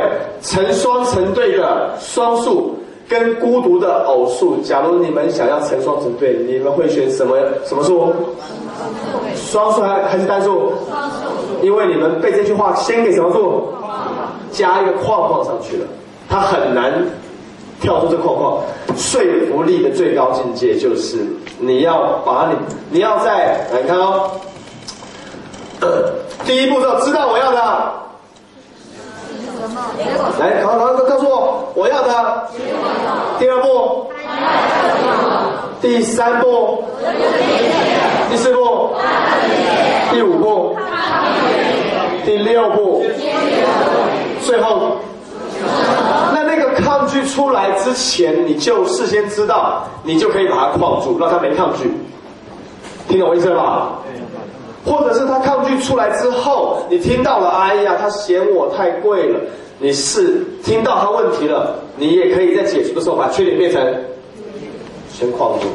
[0.43, 2.77] 成双成对的双数
[3.09, 8.13] 跟孤独的偶数，假如你们想要成双成对，你们会选什么什么数？
[9.35, 10.73] 双数还还是单数？
[10.89, 11.17] 双数。
[11.63, 13.73] 因为你们被这句话先给什么数？
[14.53, 15.87] 加一个框框上去了，
[16.29, 16.93] 他很难
[17.81, 18.63] 跳出这框框。
[18.97, 21.19] 说服力的最高境界就是
[21.59, 22.57] 你要把你，
[22.91, 24.31] 你要在来看哦，
[26.47, 27.93] 第一步骤知道我要的。
[30.39, 32.49] 来，考考告诉我我要的。
[33.39, 34.11] 第二步。
[35.81, 36.85] 第三步。
[38.31, 38.91] 第四步。
[40.11, 40.77] 第五步。
[42.25, 43.05] 第六步。
[44.43, 44.97] 最后。
[47.07, 51.89] 抗拒出来之前，你就事先知道，你就可以把它框住，让它没抗拒。
[53.07, 53.93] 听懂我意思了吧？
[54.85, 59.39] 或者是他抗拒出来之后，你听到了，哎呀，他嫌我太贵了，
[59.79, 63.81] 你是听到他问题了，你也可以在解除的时候把缺点变成
[65.13, 65.67] 先框住。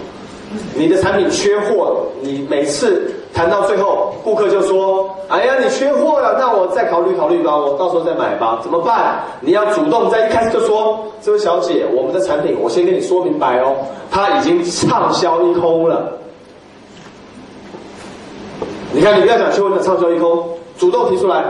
[0.75, 9.19] 你的产品缺货，你每次谈到最后，顾客就说：“哎呀，你缺货了，那我再考虑考虑吧，我到时候再买吧。”怎么办？
[9.39, 13.73] 你要主动在一开始就说：“这位小姐，我们的产品，我先跟你说明白哦，
[14.11, 16.11] 它已经畅销一空了。”
[18.93, 20.43] 你看，你不要讲缺货的畅销一空，
[20.77, 21.41] 主动提出来，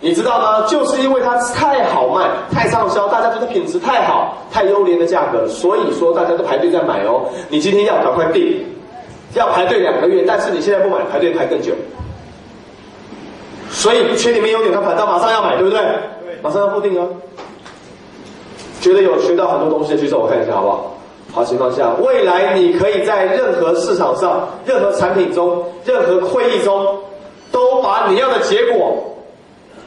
[0.00, 0.66] 你知道吗？
[0.66, 7.26] 就是因为它太好卖、太畅销，大家觉得品质太好、太优廉的价格，所以说大家都排队在买哦。
[7.50, 8.64] 你今天要赶快订，
[9.34, 11.72] 要排队两个月，但是你现在不买，排队排更久。
[13.70, 15.80] 所以缺点没优点，他排到马上要买，对不对？
[15.80, 17.08] 对，马上要固定哦。
[18.80, 20.96] 觉得有学到很多东西的举手，我看一下好不好？
[21.32, 26.98] 好情况下，未来你可以在任何市场上、任何产品中、任何会议中，
[27.50, 29.02] 都把你要的结果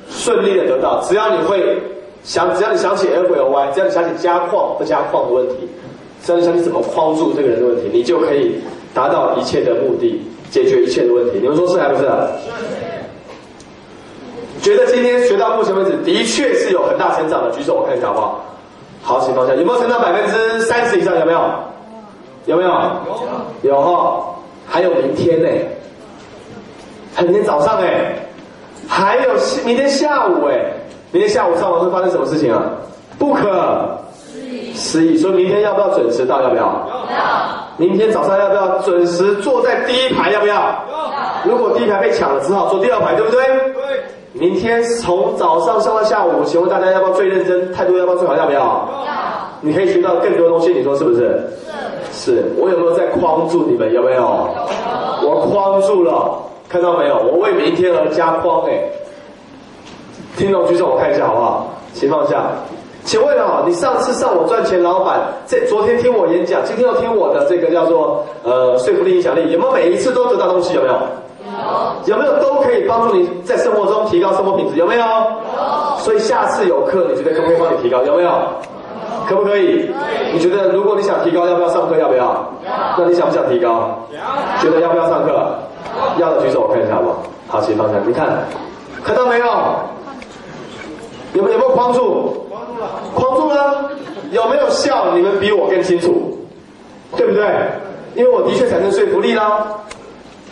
[0.10, 1.00] 顺利的得到。
[1.02, 1.78] 只要你会
[2.24, 5.70] 想，只要你想起 L 或 Y，只要你想起加框不加框的问题，
[6.24, 8.56] 只要你想起怎么框住这个人的问题，你就可以
[8.96, 11.40] 达到一切的目的，解决一切的问题。
[11.40, 12.04] 你们说是还不是？
[12.04, 12.10] 是
[14.62, 18.46] 觉得今天学到目前为止的确是有很大成长的，举手我看一下好不好？
[19.04, 21.14] 好请放下有没有成长百分之三十以上？
[21.20, 21.40] 有没有？
[22.46, 22.70] 有没有？
[23.62, 23.70] 有。
[23.70, 24.34] 有哈，
[24.66, 25.50] 还有明天呢，
[27.22, 28.16] 明天早上哎，
[28.88, 29.34] 还有
[29.66, 30.74] 明天下午哎，
[31.12, 32.64] 明天下午上完会发生什么事情啊？
[33.20, 34.00] 不可
[34.74, 35.18] 思议。
[35.18, 36.42] 所以明天要不要准时到？
[36.42, 36.64] 要不要？
[36.64, 37.65] 要。
[37.78, 40.32] 明天早上要不要准时坐在第一排？
[40.32, 40.56] 要不要？
[40.56, 40.84] 要。
[41.44, 43.46] 如果第一排被抢了，只好坐第二排，对不对？
[43.46, 44.04] 对。
[44.34, 47.72] 明天从早上上到下午，请问大家要不要最认真？
[47.74, 48.36] 态度要不要最好？
[48.36, 48.60] 要不要？
[48.60, 48.90] 要。
[49.62, 51.40] 你可以学到更多东西，你说是不是？
[52.12, 52.36] 是。
[52.36, 52.46] 是。
[52.58, 53.94] 我有没有在框住你们？
[53.94, 54.22] 有没有？
[55.22, 55.30] 有。
[55.30, 56.38] 我框住了，
[56.70, 57.18] 看到没有？
[57.18, 58.84] 我为明天而加框哎。
[60.38, 61.68] 听懂举手，我看一下好不好？
[61.94, 62.44] 请放下，
[63.06, 70.74] 请问哦，你上次上我赚钱老板，这昨天听我演讲，今天又听我的这个叫做呃说服力影响力，有没有每一次都得到东西？
[70.74, 70.94] 有没有？
[70.94, 74.76] 有有没有都可以帮助你在生活中提高生活品质？
[74.78, 75.02] 有没有？
[75.06, 76.00] 有。
[76.00, 78.02] 所以下次有课，你觉得可不可以帮你提高？
[78.04, 78.32] 有没有？
[79.28, 79.88] 可不可以？
[80.34, 81.98] 你觉得如果你想提高，要不要上课？
[82.00, 82.44] 要不要？
[82.98, 84.00] 那你想不想提高？
[84.62, 85.32] 觉得要不要上课？
[86.18, 87.18] 要的举手，我看一下好不好？
[87.48, 88.00] 好，请放下。
[88.04, 88.26] 你看，
[89.04, 89.46] 看到没有？
[91.34, 92.45] 有没有没有？
[93.14, 93.92] 框住了。
[94.32, 95.14] 有没有效？
[95.16, 96.38] 你们比我更清楚，
[97.16, 97.46] 对不对？
[98.16, 99.68] 因为我的确产生说服力啦。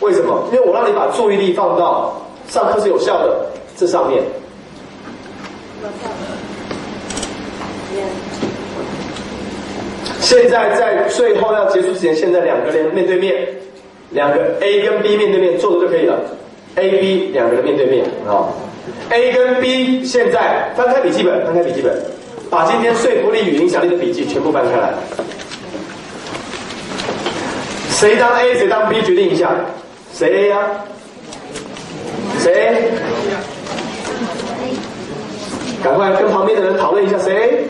[0.00, 0.48] 为什么？
[0.52, 4.22] 因为我让你把注意力放到上课是有效的这上面。
[10.20, 13.46] 现在在最后要结束之前，现在两个人面对面，
[14.10, 16.18] 两个 A 跟 B 面对面坐着就可以了。
[16.76, 18.48] A、B 两个人面对面啊。
[19.10, 21.94] A 跟 B 现在翻开笔记本，翻开笔记本，
[22.50, 24.92] 把今天说服力与影响力的笔记全部翻开来。
[27.90, 29.50] 谁当 A，谁当 B，决定一下。
[30.12, 30.58] 谁 A 呀？
[32.38, 32.90] 谁？
[35.82, 37.64] 赶快跟旁边的人讨论一下，谁？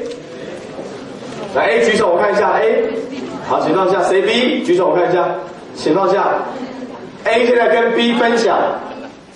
[1.54, 2.84] 来 A 举手，我看一下 A。
[3.46, 5.28] 好，请放下谁 B 举手，我看一下。
[5.76, 6.24] 请放下
[7.24, 8.56] A 现在跟 B 分享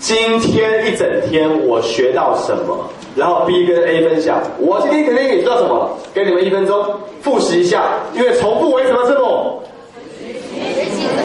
[0.01, 6.85] 今天一整天我学到什么，然后 B 跟 A 分享我今天肯定也知道什么，给你们一分钟
[7.21, 7.83] 复习一下，
[8.15, 9.63] 因为重复为什么字母？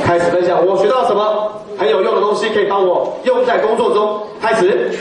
[0.04, 4.22] 开始分享，我学到什么很有用的东西，可以帮我用在工作中。
[4.42, 4.92] 开始。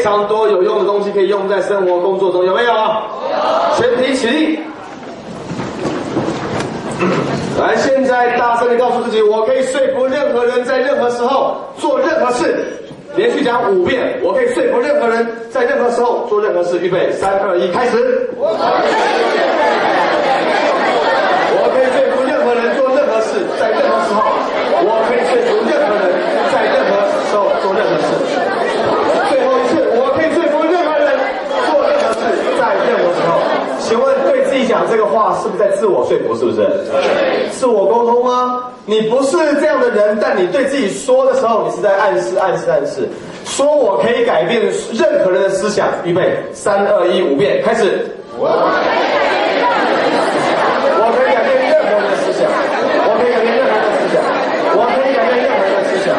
[0.00, 2.72] 非常多有用的东西可以用在生活工作中，有没有？
[2.72, 2.80] 有。
[3.76, 4.56] 全体起立。
[7.60, 12.78] 来，现在大声的告诉自己，我可以说服任何人在任何时候做任何事。
[13.14, 16.78] 连续讲五遍，我可以说服任何人在任何时候做任何事。
[16.80, 18.30] 预备，三二一，开始。
[18.38, 18.48] 我
[21.74, 24.22] 可以说服任何人做任何事，在任何时候。
[24.82, 26.08] 我可以说服任何人
[26.50, 28.08] 在任何时候做任何事。
[29.28, 30.08] 最后一次，我
[33.90, 36.32] 请问对自己讲这个话是不是在自我说服？
[36.36, 36.62] 是不是？
[37.50, 38.62] 自我沟通吗？
[38.86, 43.08] 你不是这样的人，但你对自己说的时候，你是在暗示、暗示、暗示。
[43.44, 44.62] 说我可以改变
[44.92, 45.88] 任何人的思想。
[46.04, 48.06] 预备，三二一，五遍，开始。
[48.38, 48.46] 我
[51.16, 52.46] 可以改变任何人的思想。
[53.08, 54.22] 我可以改变任何人的思想。
[54.78, 56.14] 我可以改变任何人的思想。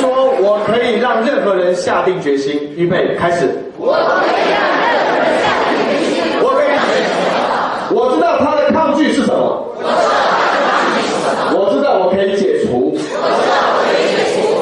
[0.00, 0.02] 说
[0.42, 2.60] 我可以让任何人下定决心。
[2.76, 3.46] 预备，开始
[3.78, 3.94] 可以让
[4.74, 6.18] 任何人下定决心。
[6.42, 6.66] 我可以。
[7.90, 9.66] 我知道他的抗拒是什么。
[11.50, 12.94] 我知道我可以解除。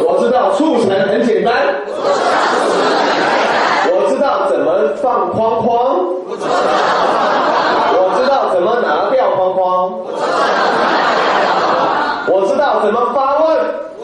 [0.09, 1.53] 我知道促成很简单。
[3.91, 5.99] 我知道怎么放框框。
[7.93, 9.93] 我知道怎么拿掉框框。
[12.29, 13.47] 我知道怎么发问。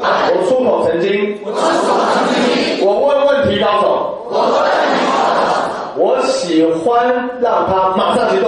[0.01, 1.41] 我出口成金。
[2.83, 3.87] 我问问题高手。
[5.97, 8.47] 我喜欢让他马上行动。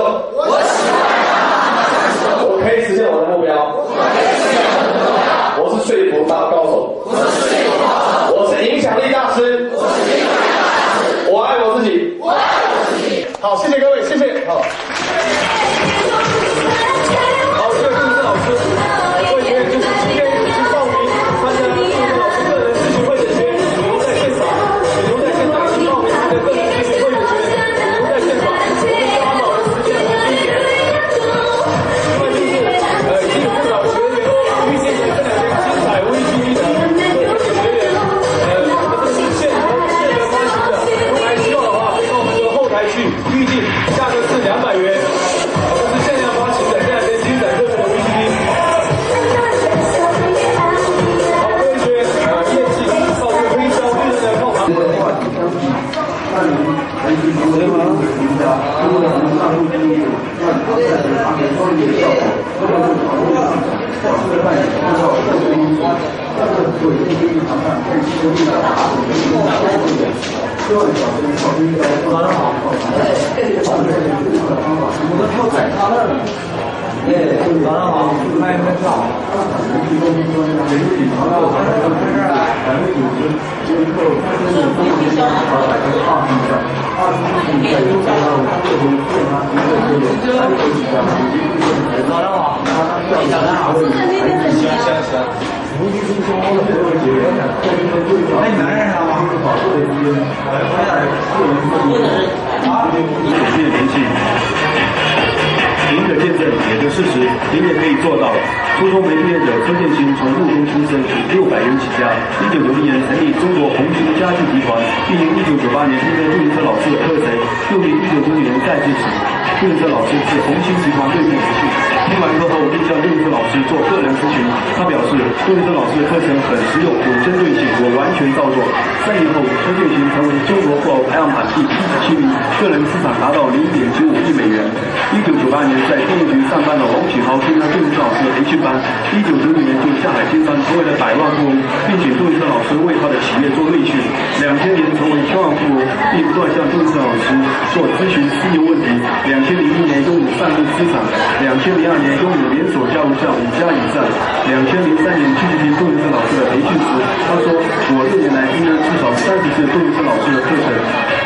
[126.71, 128.63] 实用，有针对性，我完全照做。
[129.03, 132.31] 三年后，孙建新成为中国富豪排行榜第七十七名，
[132.63, 134.63] 个人资产达到零点九五亿美元。
[135.11, 138.79] 一九九八年在电力局上班的王启豪参加杜云生老师培训班，
[139.11, 141.59] 一九九九年就下海经商，成为了百万富翁，
[141.91, 143.99] 并请杜云生老师为他的企业做内训。
[144.39, 145.83] 两千年成为千万富翁，
[146.15, 147.27] 并不断向杜云生老师
[147.75, 148.87] 做咨询私有问题。
[149.27, 151.03] 两千零一年拥有上亿资产，
[151.43, 154.05] 两千零二年拥有连锁加油站五家以上。
[154.47, 156.87] 两千零三年继续听杜云生老师的培训时，
[157.27, 157.53] 他说
[157.97, 160.69] ：“我六年来听了至少三十次杜云生老师的课程，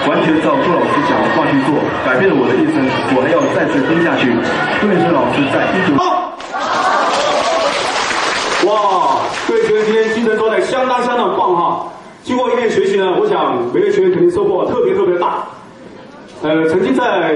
[0.08, 1.74] 完全照杜老师讲的话去做，
[2.06, 2.76] 改变了我的一生。
[3.16, 4.30] 我还要再次听下去。”
[4.80, 5.94] 杜云生老师在一九。
[8.64, 11.86] 哇，各位学员今天精神状态相当相当棒哈！
[12.22, 15.44] 经过一遍学习呢，我想每位学员肯定收获特别特别大。
[16.42, 17.34] 呃，曾经在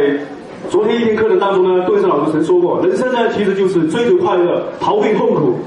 [0.71, 5.59] 昨天一天课程当中呢，杜医生老师曾说过，人生呢其实就是追逐快乐，逃避痛苦。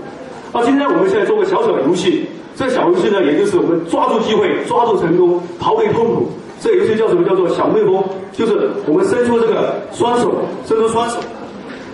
[0.54, 2.28] 那今天我们现在做个小小的游戏，
[2.58, 6.30] 这小游戏呢，也就是我们抓住机会，抓住成功，逃避痛苦。
[6.60, 7.28] 这个游戏叫什么？
[7.28, 10.32] 叫做小蜜蜂，就是我们伸出这个双手，
[10.66, 11.18] 伸出双手，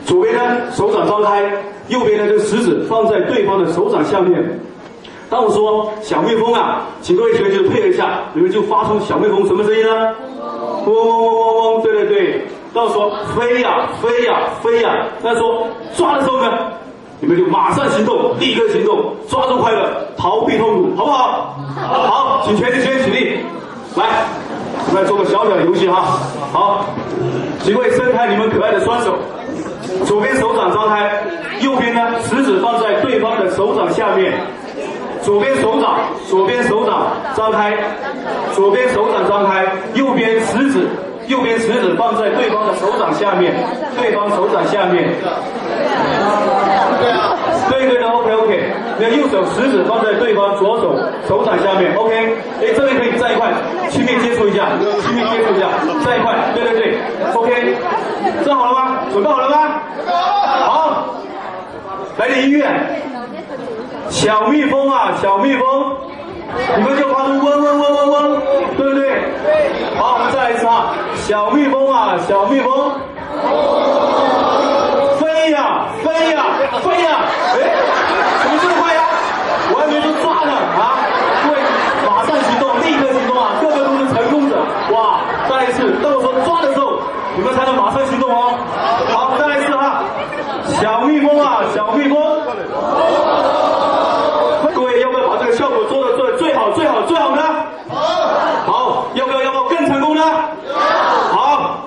[0.05, 1.43] 左边呢手掌张开，
[1.88, 4.60] 右边呢这个食指放在对方的手掌下面。
[5.30, 10.16] 当我说小蜜蜂啊，请各位同学配合一下，你们就发出小蜜蜂什么声音呢？
[10.86, 12.45] 嗡嗡嗡嗡嗡，对对对。
[12.74, 16.49] 到说飞呀飞呀飞呀，那说抓的时候呢，
[17.20, 21.57] 你们就马上行动，立刻行动，抓住快乐，逃避痛苦，好不好？
[21.76, 23.39] 好，请全体学员起立，
[23.95, 24.05] 来，
[24.88, 26.20] 我们来做个小小的游戏哈。
[26.51, 26.86] 好，
[27.63, 29.15] 请各位伸开你们可爱的双手，
[30.05, 31.09] 左边手掌张开，
[31.61, 34.34] 右边呢食指放在对方的手掌下面。
[35.24, 35.97] 左边手掌，
[36.30, 37.74] 左边手掌张开，
[38.53, 40.88] 左边手掌张开，右边食指
[41.28, 43.53] 右边食指放在对方的手掌下面，
[43.99, 45.09] 对方手掌下面。
[47.69, 48.71] 对对的，OK OK。
[48.99, 50.95] 那右手食指放在对方左手
[51.28, 52.15] 手掌下面，OK。
[52.61, 53.51] 哎，这边可以站一块，
[53.89, 54.69] 亲密接触一下，
[55.03, 55.67] 亲密接触一下，
[56.03, 56.97] 站一块，对对对
[57.34, 57.75] ，OK。
[58.45, 58.99] 站好了吗？
[59.11, 59.82] 准备好了吗？
[60.65, 61.05] 好。
[62.17, 62.65] 来点音乐。
[64.09, 65.95] 小蜜蜂啊，小蜜蜂，
[66.78, 68.41] 你们就发出嗡嗡嗡嗡嗡，
[68.78, 69.07] 对不对？
[69.97, 72.91] 好，我们再来一次啊，小蜜蜂啊，小蜜蜂，
[75.20, 76.45] 飞呀飞呀
[76.84, 77.58] 飞呀，哎，
[78.43, 79.01] 怎么这么快呀？
[79.74, 81.01] 我还没说抓呢啊！
[81.43, 81.58] 各位
[82.08, 83.58] 马上行动，立刻行动啊！
[83.62, 84.55] 各个都是成功者，
[84.93, 85.20] 哇！
[85.49, 86.99] 再一次，当我说抓的时候，
[87.36, 88.55] 你们才能马上行动哦。
[89.12, 90.03] 好，再来一次哈，
[90.80, 92.16] 小蜜蜂啊，小蜜蜂。
[94.74, 97.43] 各位要不要把这个效果做的做的最好最好最好呢？
[98.66, 100.24] 好，要不要要不要更成功呢？
[101.32, 101.80] 好，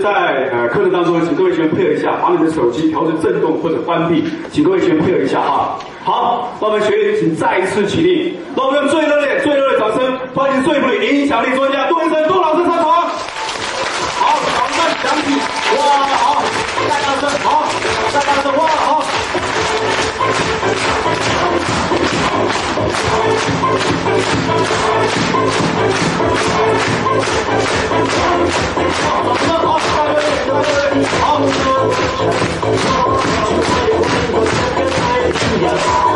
[0.00, 5.78] 在呃课程当中，请各位学员配合一下，把你的手机调成震动或者关闭，请各位学员配合一下哈。
[6.02, 12.84] 好，那我们学员请再一次起立，让我们用最热烈、最热烈的掌声，欢迎最富的影响力专家杜医生杜老师上场。
[12.84, 15.36] 好，掌声响起，
[15.76, 16.42] 哇，好，
[16.88, 17.64] 再大声，好，
[18.12, 18.60] 再大声，哇，
[35.76, 36.09] 好。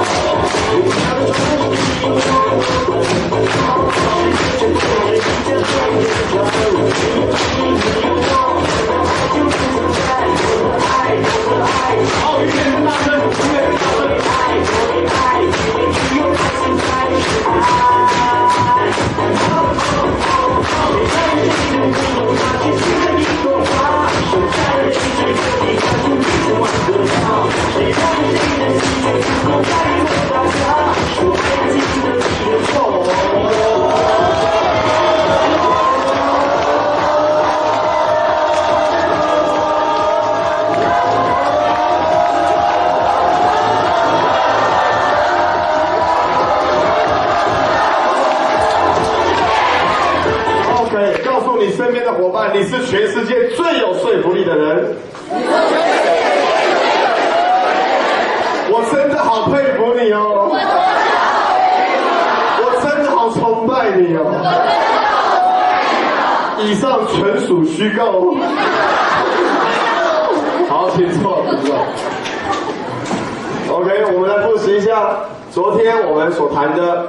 [76.25, 77.05] 我们所谈的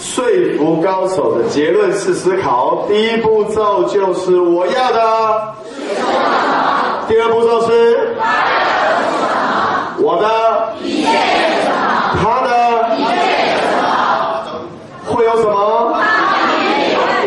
[0.00, 0.24] 说
[0.58, 2.84] 服高手的结论式思考。
[2.88, 5.54] 第一步骤就是我要的，
[7.06, 8.16] 第二步骤是
[9.98, 10.74] 我的，
[12.20, 12.50] 他的，
[15.06, 15.94] 会有什么？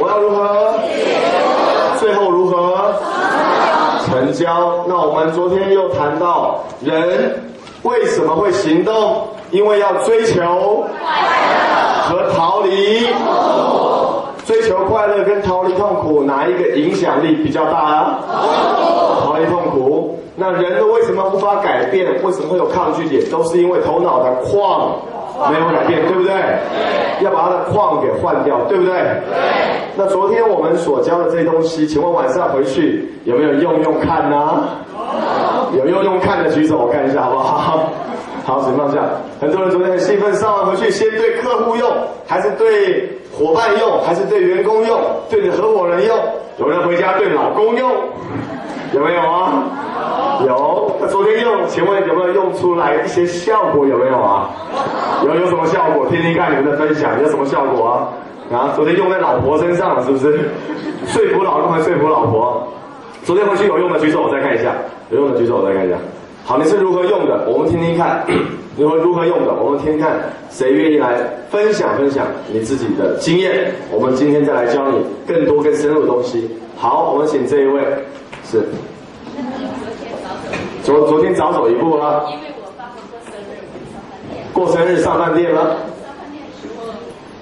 [0.02, 0.74] 我要如何？
[1.98, 2.94] 最后如何？
[4.06, 4.84] 成交。
[4.86, 7.42] 那我们昨天又谈到人
[7.84, 9.30] 为什么会行动？
[9.52, 10.86] 因为要追求
[12.04, 13.08] 和逃离。
[14.46, 18.20] 追求快乐跟逃离痛苦，哪一个影响力比较大啊？
[19.24, 20.20] 逃离痛苦。
[20.36, 22.06] 那人都为什么无法改变？
[22.24, 23.28] 为什么会有抗拒点？
[23.32, 24.92] 都是因为头脑的矿
[25.52, 26.32] 没有改变，对不对？
[27.22, 28.94] 要把它的矿给换掉，对不对？
[29.96, 34.64] 那昨天我们所教的这些东西，请问晚上回去有没有用用看呢？
[35.74, 37.80] 有用用看的举手，我看一下好不好？
[38.46, 39.02] 好，请放下。
[39.42, 41.92] 很多人昨天很兴奋，上完回去先对客户用，
[42.28, 46.16] 还是对伙伴用，还是对员工用，对你合伙人用？
[46.60, 47.92] 有人回家对老公用，
[48.94, 49.64] 有没有啊？
[50.46, 50.92] 有。
[51.02, 53.84] 那昨天用，请问有没有用出来一些效果？
[53.88, 54.52] 有没有啊？
[55.26, 56.06] 有有什么效果？
[56.06, 58.14] 听听看你们的分享，有什么效果啊？
[58.56, 60.52] 啊，昨天用在老婆身上了，是不是？
[61.08, 62.68] 说服老公还说服老婆？
[63.24, 64.72] 昨天回去有用的举手，我再看一下。
[65.10, 65.98] 有用的举手，我再看一下。
[66.48, 67.50] 好，你是如何用的？
[67.50, 68.24] 我们听听看，
[68.78, 69.52] 如何如何用的？
[69.52, 71.18] 我们听听看，谁愿意来
[71.50, 73.74] 分享分享你自己的经验？
[73.90, 76.48] 我们今天再来教你更多更深入的东西。
[76.78, 77.82] 好，我们请这一位
[78.48, 78.64] 是
[80.84, 84.46] 昨昨天早走一步啊，因为我爸爸过生日，我就上饭店。
[84.54, 85.82] 过生日上饭店了。
[86.06, 86.94] 上饭店时候，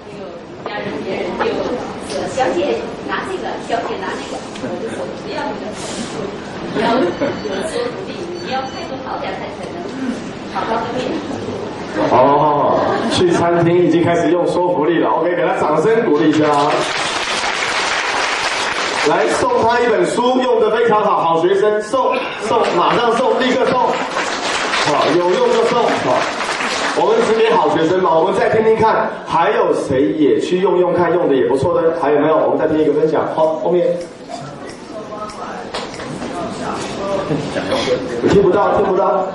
[0.08, 0.16] 就
[0.64, 1.28] 家人别人
[2.08, 5.68] 就小姐拿这个，小姐拿那个，我就说不要你的
[6.72, 7.04] 你要有
[7.68, 9.76] 说服力，你要态度好点才才能
[10.52, 11.08] 好好的面。
[12.10, 12.78] 哦，
[13.12, 15.08] 去餐厅已经开始用说服力了。
[15.10, 16.44] OK，给他掌声鼓励一下。
[19.08, 26.16] 来送他一本书，用的非常好，好学生送送，马上送，立刻送，好有用就送，好。
[26.96, 32.36] 我们只给好学生嘛，我们再听听看，还有谁也去用用看，用的也不错的，还有没有？
[32.36, 33.86] 我们再听一个分享，好，后面。
[38.28, 39.26] 听不到，听不到。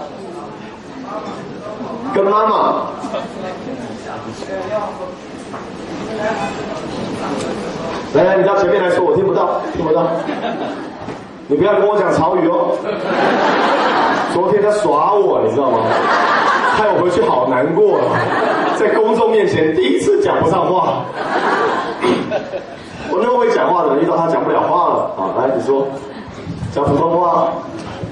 [2.13, 2.83] 跟妈妈。
[8.13, 10.07] 来来，你到前面来说，我听不到，听不到。
[11.47, 12.75] 你不要跟我讲潮语哦。
[14.33, 15.79] 昨天他耍我，你知道吗？
[16.75, 17.99] 害我回去好难过，
[18.77, 21.03] 在公众面前第一次讲不上话。
[23.11, 25.33] 我那么会讲话的遇到他讲不了话了啊！
[25.37, 25.87] 来，你说，
[26.71, 27.51] 讲普通话。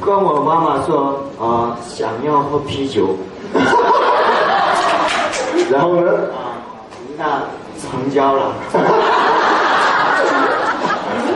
[0.02, 3.16] 跟我妈妈说啊，想要喝啤酒。
[5.72, 6.12] 然后呢？
[6.32, 6.56] 啊，
[7.18, 7.42] 那
[7.80, 8.54] 成交了。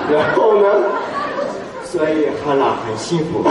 [0.09, 0.67] 然后呢？
[1.83, 3.43] 所以喝了很幸福。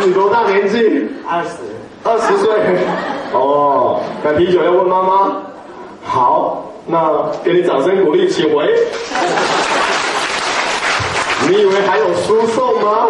[0.00, 1.08] 你多大年纪？
[1.28, 1.50] 二十。
[2.04, 2.50] 二十岁。
[3.32, 5.36] 哦，买啤酒要问妈妈。
[6.04, 8.74] 好，那给你掌声鼓励，请回。
[11.48, 13.06] 你以为还有输送吗？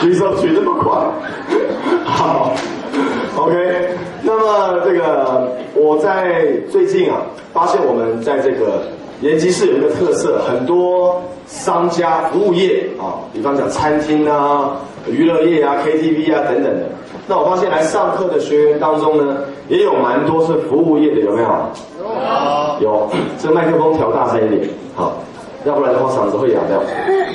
[0.00, 0.92] 举手举那么快。
[2.04, 2.52] 好
[3.36, 3.88] ，OK。
[4.22, 8.82] 那么这个我在最近啊，发现我们在这个
[9.20, 14.76] 延吉市有一个特色，很多商家服务业啊，比方讲餐厅啊、
[15.08, 16.86] 娱乐业啊、KTV 啊等等的。
[17.26, 21.48] 那我发现来上课的学员当中呢，也有蛮多是服务业的，有没有？
[22.80, 22.88] 有。
[22.88, 23.10] 有。
[23.38, 25.16] 这麦克风调大声一点，好，
[25.64, 26.82] 要不然的话嗓子会哑掉。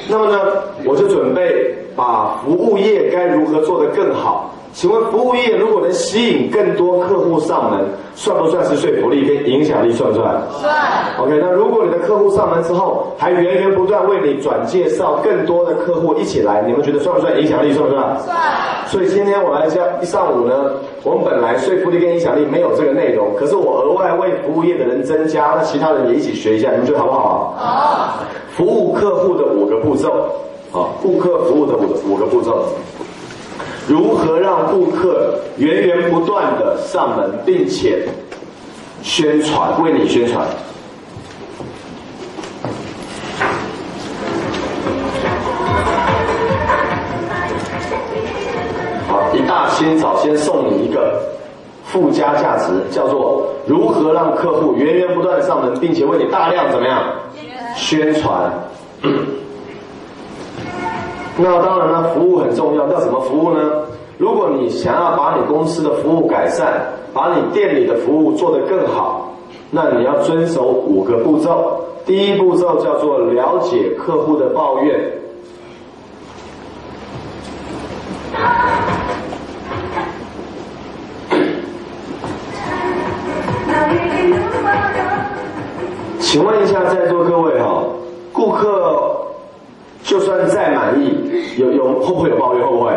[0.10, 0.40] 那么呢，
[0.86, 4.54] 我就准备把服务业该如何做得更好。
[4.78, 9.92] 请问服务业如果能吸引更多客户上门，算不算是说服力跟影响力？
[9.92, 10.40] 算不算？
[10.62, 10.72] 算。
[11.18, 17.74] OK，那如果你的客户上门之后，还源源不断为你转介绍更多的客户一起来，你们觉得算不算影响力？
[17.74, 18.20] 算不算？
[18.20, 18.38] 算。
[18.86, 20.54] 所以今天我来教一上午呢，
[21.04, 27.56] 我们本来说服力跟影响力没有这个内容，可是我额外为服务业的人增加，那其他人也一起学一下，你们觉得好不好？
[27.58, 28.20] 好。
[28.56, 30.12] 服务客户的五个步骤，
[30.72, 32.64] 啊，顾客服务的五五个步骤。
[33.88, 38.06] 如何让顾客源源不断的上门，并且
[39.02, 40.46] 宣传为你宣传？
[49.08, 51.22] 好，一大清早先送你一个
[51.86, 57.02] 附加价值，叫做如何让客户源源不断的上门，并且为你大量怎么样
[57.74, 58.52] 宣传？
[61.40, 63.60] 那当然了，服务很重要，要怎么服务呢？
[64.18, 66.82] 如果你想要把你公司的服务改善，
[67.14, 69.32] 把你店里的服务做得更好，
[69.70, 71.80] 那你要遵守五个步骤。
[72.08, 75.00] 第一步骤叫做了解客户的抱怨。
[86.20, 87.84] 请问一下在座各位哈，
[88.34, 89.18] 顾客
[90.08, 91.20] 就算再满意，
[91.58, 92.66] 有有会不会有抱怨？
[92.66, 92.94] 会不会？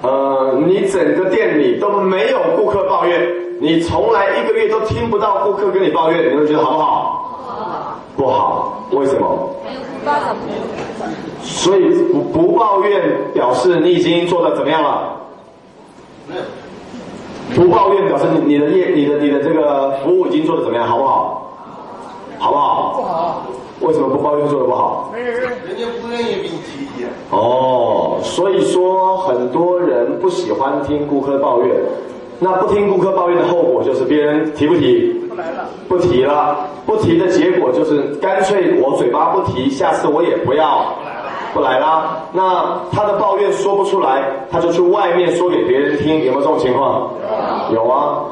[0.00, 3.20] 呃，你整个店里都没有顾客抱怨，
[3.60, 8.00] 你从来一个月都听不到顾客跟你抱怨，你们觉得好不好？
[8.16, 9.50] 不好，为什么？
[11.42, 13.02] 所以不不抱怨
[13.34, 15.16] 表示你已经做的怎么样了？
[17.56, 20.86] 不抱怨表示你你的业你的你的这个服务已经做的怎么样？
[20.86, 21.50] 好不好？
[22.38, 22.92] 好不好？
[22.94, 23.42] 不好。
[23.80, 25.10] 为什么不抱怨做的不好？
[25.12, 27.08] 没人，人家不愿意给你提意见。
[27.30, 31.76] 哦，所以说很多人不喜欢听顾客抱怨，
[32.40, 35.12] 那不听顾客抱怨的后果就是别人提不提？
[35.28, 35.68] 不来了。
[35.88, 40.92] 不提了，不提的结果就是干脆我嘴巴不提，下次我也不要
[41.54, 42.22] 不来啦。
[42.32, 47.10] 那他的抱怨说不出来，他就去外面说给别人听，有没有这种情况？
[47.72, 48.24] 有啊。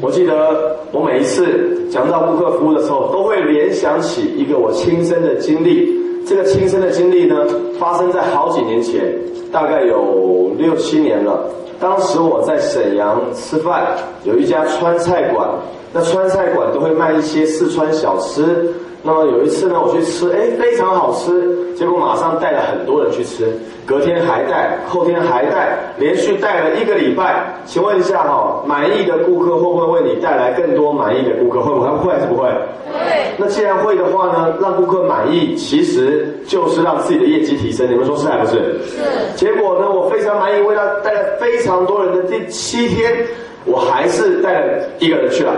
[0.00, 5.96] 我记得我每一次讲到顾客服务的时候，都会联想起一个我亲身的经历。
[6.24, 7.36] 这个亲身的经历呢，
[7.80, 9.12] 发生在好几年前，
[9.50, 11.44] 大概有六七年了。
[11.80, 15.48] 当时我在沈阳吃饭，有一家川菜馆，
[15.92, 18.74] 那川菜馆都会卖一些四川小吃。
[19.02, 23.48] 那么有一次呢，我去吃，哎，非常好吃，结果马上带了很多人去吃，
[23.86, 27.46] 隔天还带，后天还带，连续带了一个礼拜。
[27.64, 31.60] 请问一下哈，满意的顾客会不会为你带来更多满意的顾客？
[31.60, 31.88] 会不会？
[31.88, 32.48] 会还是不会？
[32.48, 32.98] 会。
[33.36, 37.88] 那既然会的话呢，让顾客满意，其实就是让自己的业绩提升。
[37.88, 38.80] 你们说是还不是？
[38.84, 39.36] 是。
[39.36, 43.16] 结果呢，我非常满意，为他带了非常多人的第七天，
[43.64, 45.52] 我还是带了一个人去了。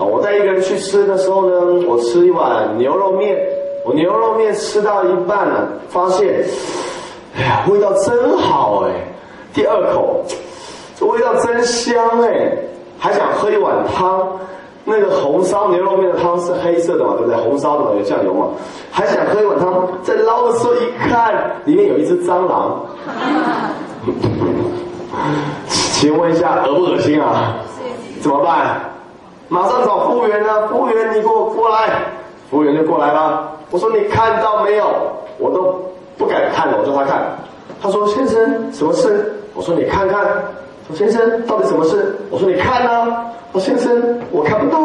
[0.00, 3.36] 啊，我带一个人去吃的时候呢，我吃一碗牛肉面，
[3.84, 6.42] 我牛肉面吃到一半呢，发现，
[7.36, 8.92] 哎呀，味道真好哎，
[9.52, 10.24] 第二口，
[10.98, 12.56] 这味道真香哎，
[12.98, 14.26] 还想喝一碗汤，
[14.86, 17.36] 那个红烧牛肉面的汤是黑色的嘛，对不对？
[17.36, 18.46] 红烧的嘛，有酱油嘛，
[18.90, 20.78] 还想喝一碗汤，在捞的时候一
[21.10, 22.80] 看，里面有一只蟑螂。
[25.68, 27.56] 请问一下，恶不恶心啊？
[28.22, 28.80] 怎么办？
[29.50, 30.68] 马上找服务员啊！
[30.68, 31.90] 服务员，你给我过来。
[32.48, 33.50] 服务员就过来了。
[33.70, 34.86] 我说你看到没有？
[35.38, 35.74] 我都
[36.16, 37.20] 不敢看了，我叫他看。
[37.82, 39.34] 他说先生，什么事？
[39.54, 40.24] 我说你看看。
[40.86, 42.16] 说先生，到底什么事？
[42.30, 43.26] 我说你看啊。
[43.52, 44.78] 说先生，我看不到。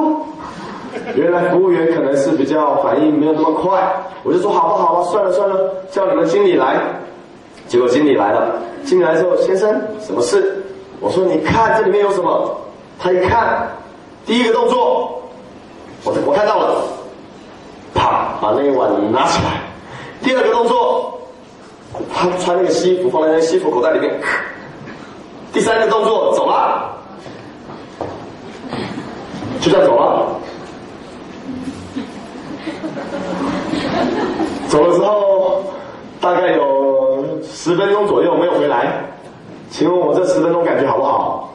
[1.13, 3.79] 原来服务员可能是比较反应没有那么快，
[4.23, 6.77] 我就说好吧好吧，算了算了，叫你们经理来。
[7.67, 10.63] 结果经理来了，经理来之后，先生，什么事？
[10.99, 12.49] 我说你看这里面有什么？
[12.97, 13.67] 他一看，
[14.25, 15.21] 第一个动作，
[16.03, 16.83] 我我看到了，
[17.93, 19.61] 啪，把那一碗拿起来。
[20.23, 21.19] 第二个动作，
[22.11, 24.19] 他穿那个西服放在那西服口袋里面。
[25.53, 26.89] 第三个动作走了，
[29.61, 30.25] 就这样走了。
[34.67, 35.63] 走了之后，
[36.19, 39.05] 大概有十分钟左右没有回来。
[39.69, 41.53] 请问我这十分钟感觉好不好？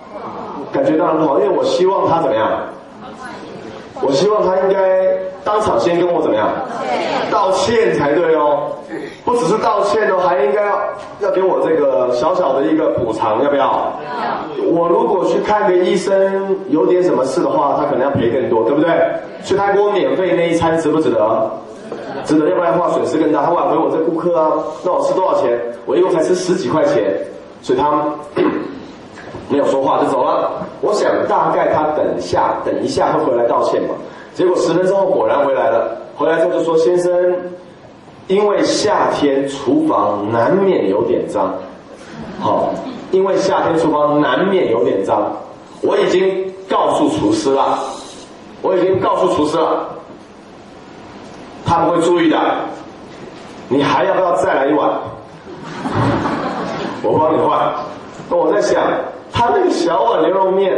[0.73, 2.49] 感觉当然不好，因为我希望他怎么样？
[4.03, 5.09] 我希望他应该
[5.45, 6.49] 当场先跟我怎么样？
[7.31, 8.73] 道歉才对哦，
[9.25, 10.79] 不只是道歉哦，还应该要
[11.21, 13.93] 要给我这个小小的一个补偿，要不要？
[14.73, 18.91] 我如果去看个医生，有点什么事的话，他可能要赔更多，对不对？
[19.43, 21.51] 所以他给我免费那一餐值不值得？
[22.25, 23.45] 值得，要不然的话损失更大。
[23.45, 24.53] 他挽回我这顾客啊，
[24.83, 25.59] 那我吃多少钱？
[25.85, 27.15] 我一共才吃十几块钱，
[27.63, 28.03] 所以他
[29.51, 30.51] 没有说话就走了。
[30.81, 33.95] 我想大概他等一下等一下会回来道歉吧。
[34.33, 37.13] 结果十分钟后果然回来了，回来之后就说：“先生，
[38.29, 41.53] 因为夏天厨房难免有点脏，
[42.41, 42.73] 好，
[43.11, 45.33] 因为夏天厨房难免有点脏，
[45.83, 47.79] 我已经告诉厨师了，
[48.63, 49.89] 我已经告诉厨师了，
[51.67, 52.39] 他不会注意的。
[53.69, 54.89] 你还要不要再来一碗？
[57.03, 57.75] 我帮你换。
[58.31, 58.81] 那我在想。”
[59.41, 60.71] 他那个小碗牛肉面，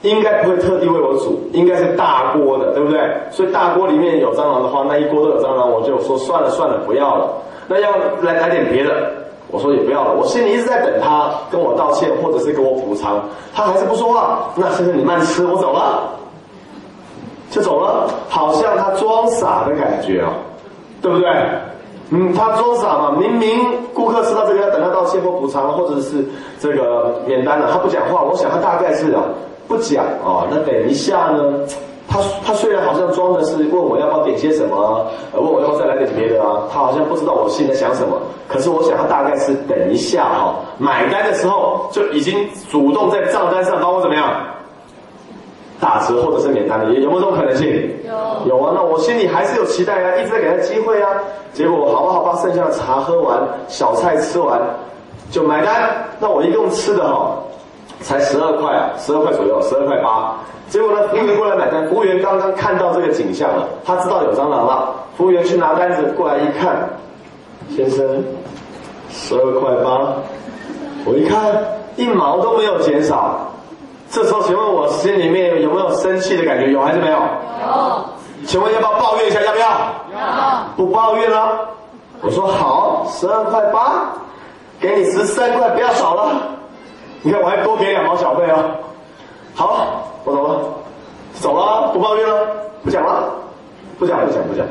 [0.00, 2.98] 应该不会特地为我煮，应该是大锅的，对不对？
[3.30, 7.30] 所以大锅里面有蟑螂的话，那一锅都有蟑螂，我就说算了算了，不要了。
[7.68, 7.90] 那要
[8.22, 9.12] 来来点别的，
[9.50, 10.14] 我说也不要了。
[10.14, 13.20] 我心里一直在等他跟我道歉，或者是给我补偿，
[13.54, 14.48] 他还是不说话。
[14.56, 16.08] 那先生你慢吃，我走了，
[17.50, 20.32] 就走了，好像他装傻的感觉哦，
[21.02, 21.28] 对不对？
[22.14, 23.48] 嗯，他装傻嘛，明明
[23.94, 26.22] 顾客吃到这个要等他道歉或补偿，或者是
[26.60, 28.20] 这个免单了，他不讲话。
[28.22, 29.22] 我想他大概是啊，
[29.66, 30.46] 不讲啊。
[30.50, 31.42] 那等一下呢，
[32.06, 38.20] 他他虽然好像装的是问我要不要点些什么，问我要不要再来点别的啊，他好像不知道我心里在想什么。
[38.46, 44.28] 可是我想他大概是等一下哈，买单的时候就已经主动在账单上帮我怎么样？
[45.82, 47.66] 打折或者是免单的，有有没有这种可能性？
[48.06, 51.10] 有有啊，那我心里还是有期待啊，一直在给他机会啊。
[51.52, 54.60] 结果好吧好吧，剩下的茶喝完，小菜吃完，
[55.28, 55.90] 就买单。
[56.20, 57.34] 那我一共吃的哈，
[58.00, 60.36] 才十二块啊，十二块左右，十二块八。
[60.68, 64.94] 结果呢，服务员过来买单，服务员刚刚看到这个景象了，他知道有蟑螂了。
[65.16, 66.88] 服务员去拿单子过来一看，
[67.74, 68.22] 先生，
[69.10, 70.12] 十二块八，
[71.04, 71.52] 我一看
[71.96, 73.51] 一毛都没有减少。
[74.12, 76.70] 这时候，请问我心里面有没有生气的感觉？
[76.70, 77.16] 有还是没有？
[77.16, 78.04] 有。
[78.46, 79.40] 请问要不要抱怨一下？
[79.40, 79.66] 要不要？
[79.66, 80.66] 要。
[80.76, 81.66] 不抱怨了。
[82.20, 84.12] 我说好，十二块八，
[84.78, 86.42] 给你十三块，不要少了。
[87.22, 88.58] 你看我还多给两毛小费哦。
[89.54, 90.60] 好，我走了，
[91.40, 92.46] 走了，不抱怨了，
[92.84, 93.30] 不讲了，
[93.98, 94.66] 不讲不讲不讲。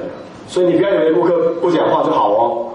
[0.48, 2.68] 所以你不要以为顾客不讲话就好哦。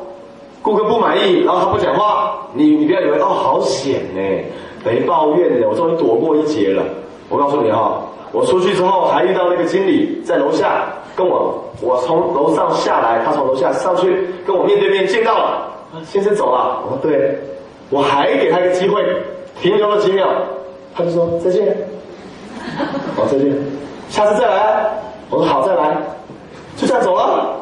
[0.62, 4.44] 顾客不满意，然后他不讲话，你你不要以为哦好险呢。
[4.86, 6.84] 没抱怨的，我终于躲过一劫了。
[7.28, 15.66] 我告诉你哈，我出去之后还遇到那个经理在楼下跟我，我从楼上下来，他从楼下上去跟我面对面见到了。
[16.04, 17.36] 先生走了，我说对，
[17.90, 19.04] 我还给他一个机会，
[19.60, 20.28] 停留了几秒，
[20.94, 21.76] 他就说再见。
[23.16, 23.52] 好，再见，
[24.08, 24.88] 下次再来。
[25.30, 25.96] 我说好，再来，
[26.76, 27.56] 就这样走了。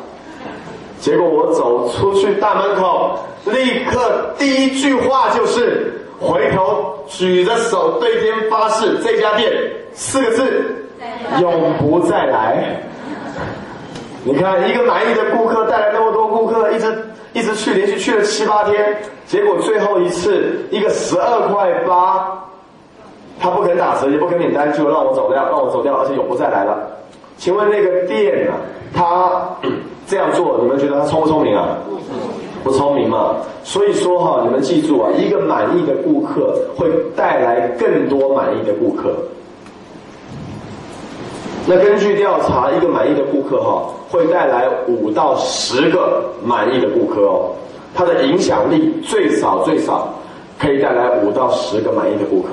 [1.01, 6.04] 结果我走出去大门口，立刻第一句话就是。
[6.25, 9.53] 回头举着手对天发誓，这家店
[9.93, 10.87] 四个字，
[11.41, 12.81] 永不再来。
[14.25, 18.97] 你看，一个满意的顾客带来那么多顾客，一直一直去，连续去了七八天，
[19.27, 22.43] 结果最后一次一个十二块八，
[23.39, 26.79] 他不肯打折，也不肯免单，就让我走掉，让我走掉，而且永不再来了。
[27.37, 28.57] 请问那个店啊，
[28.97, 29.69] 他
[30.07, 31.77] 这样做，你们觉得他聪不聪明啊？
[32.65, 33.37] 不聪明嘛。
[33.63, 39.15] 所以说哈，你们记住啊，一个满意的顾客会带来更多满意的顾客。
[41.67, 47.53] 那根据调查，一个满意的顾客哈，会带来五到十个满意的顾客哦。
[47.95, 50.13] 它的影响力最少最少
[50.59, 52.51] 可以带来五到十个满意的顾客。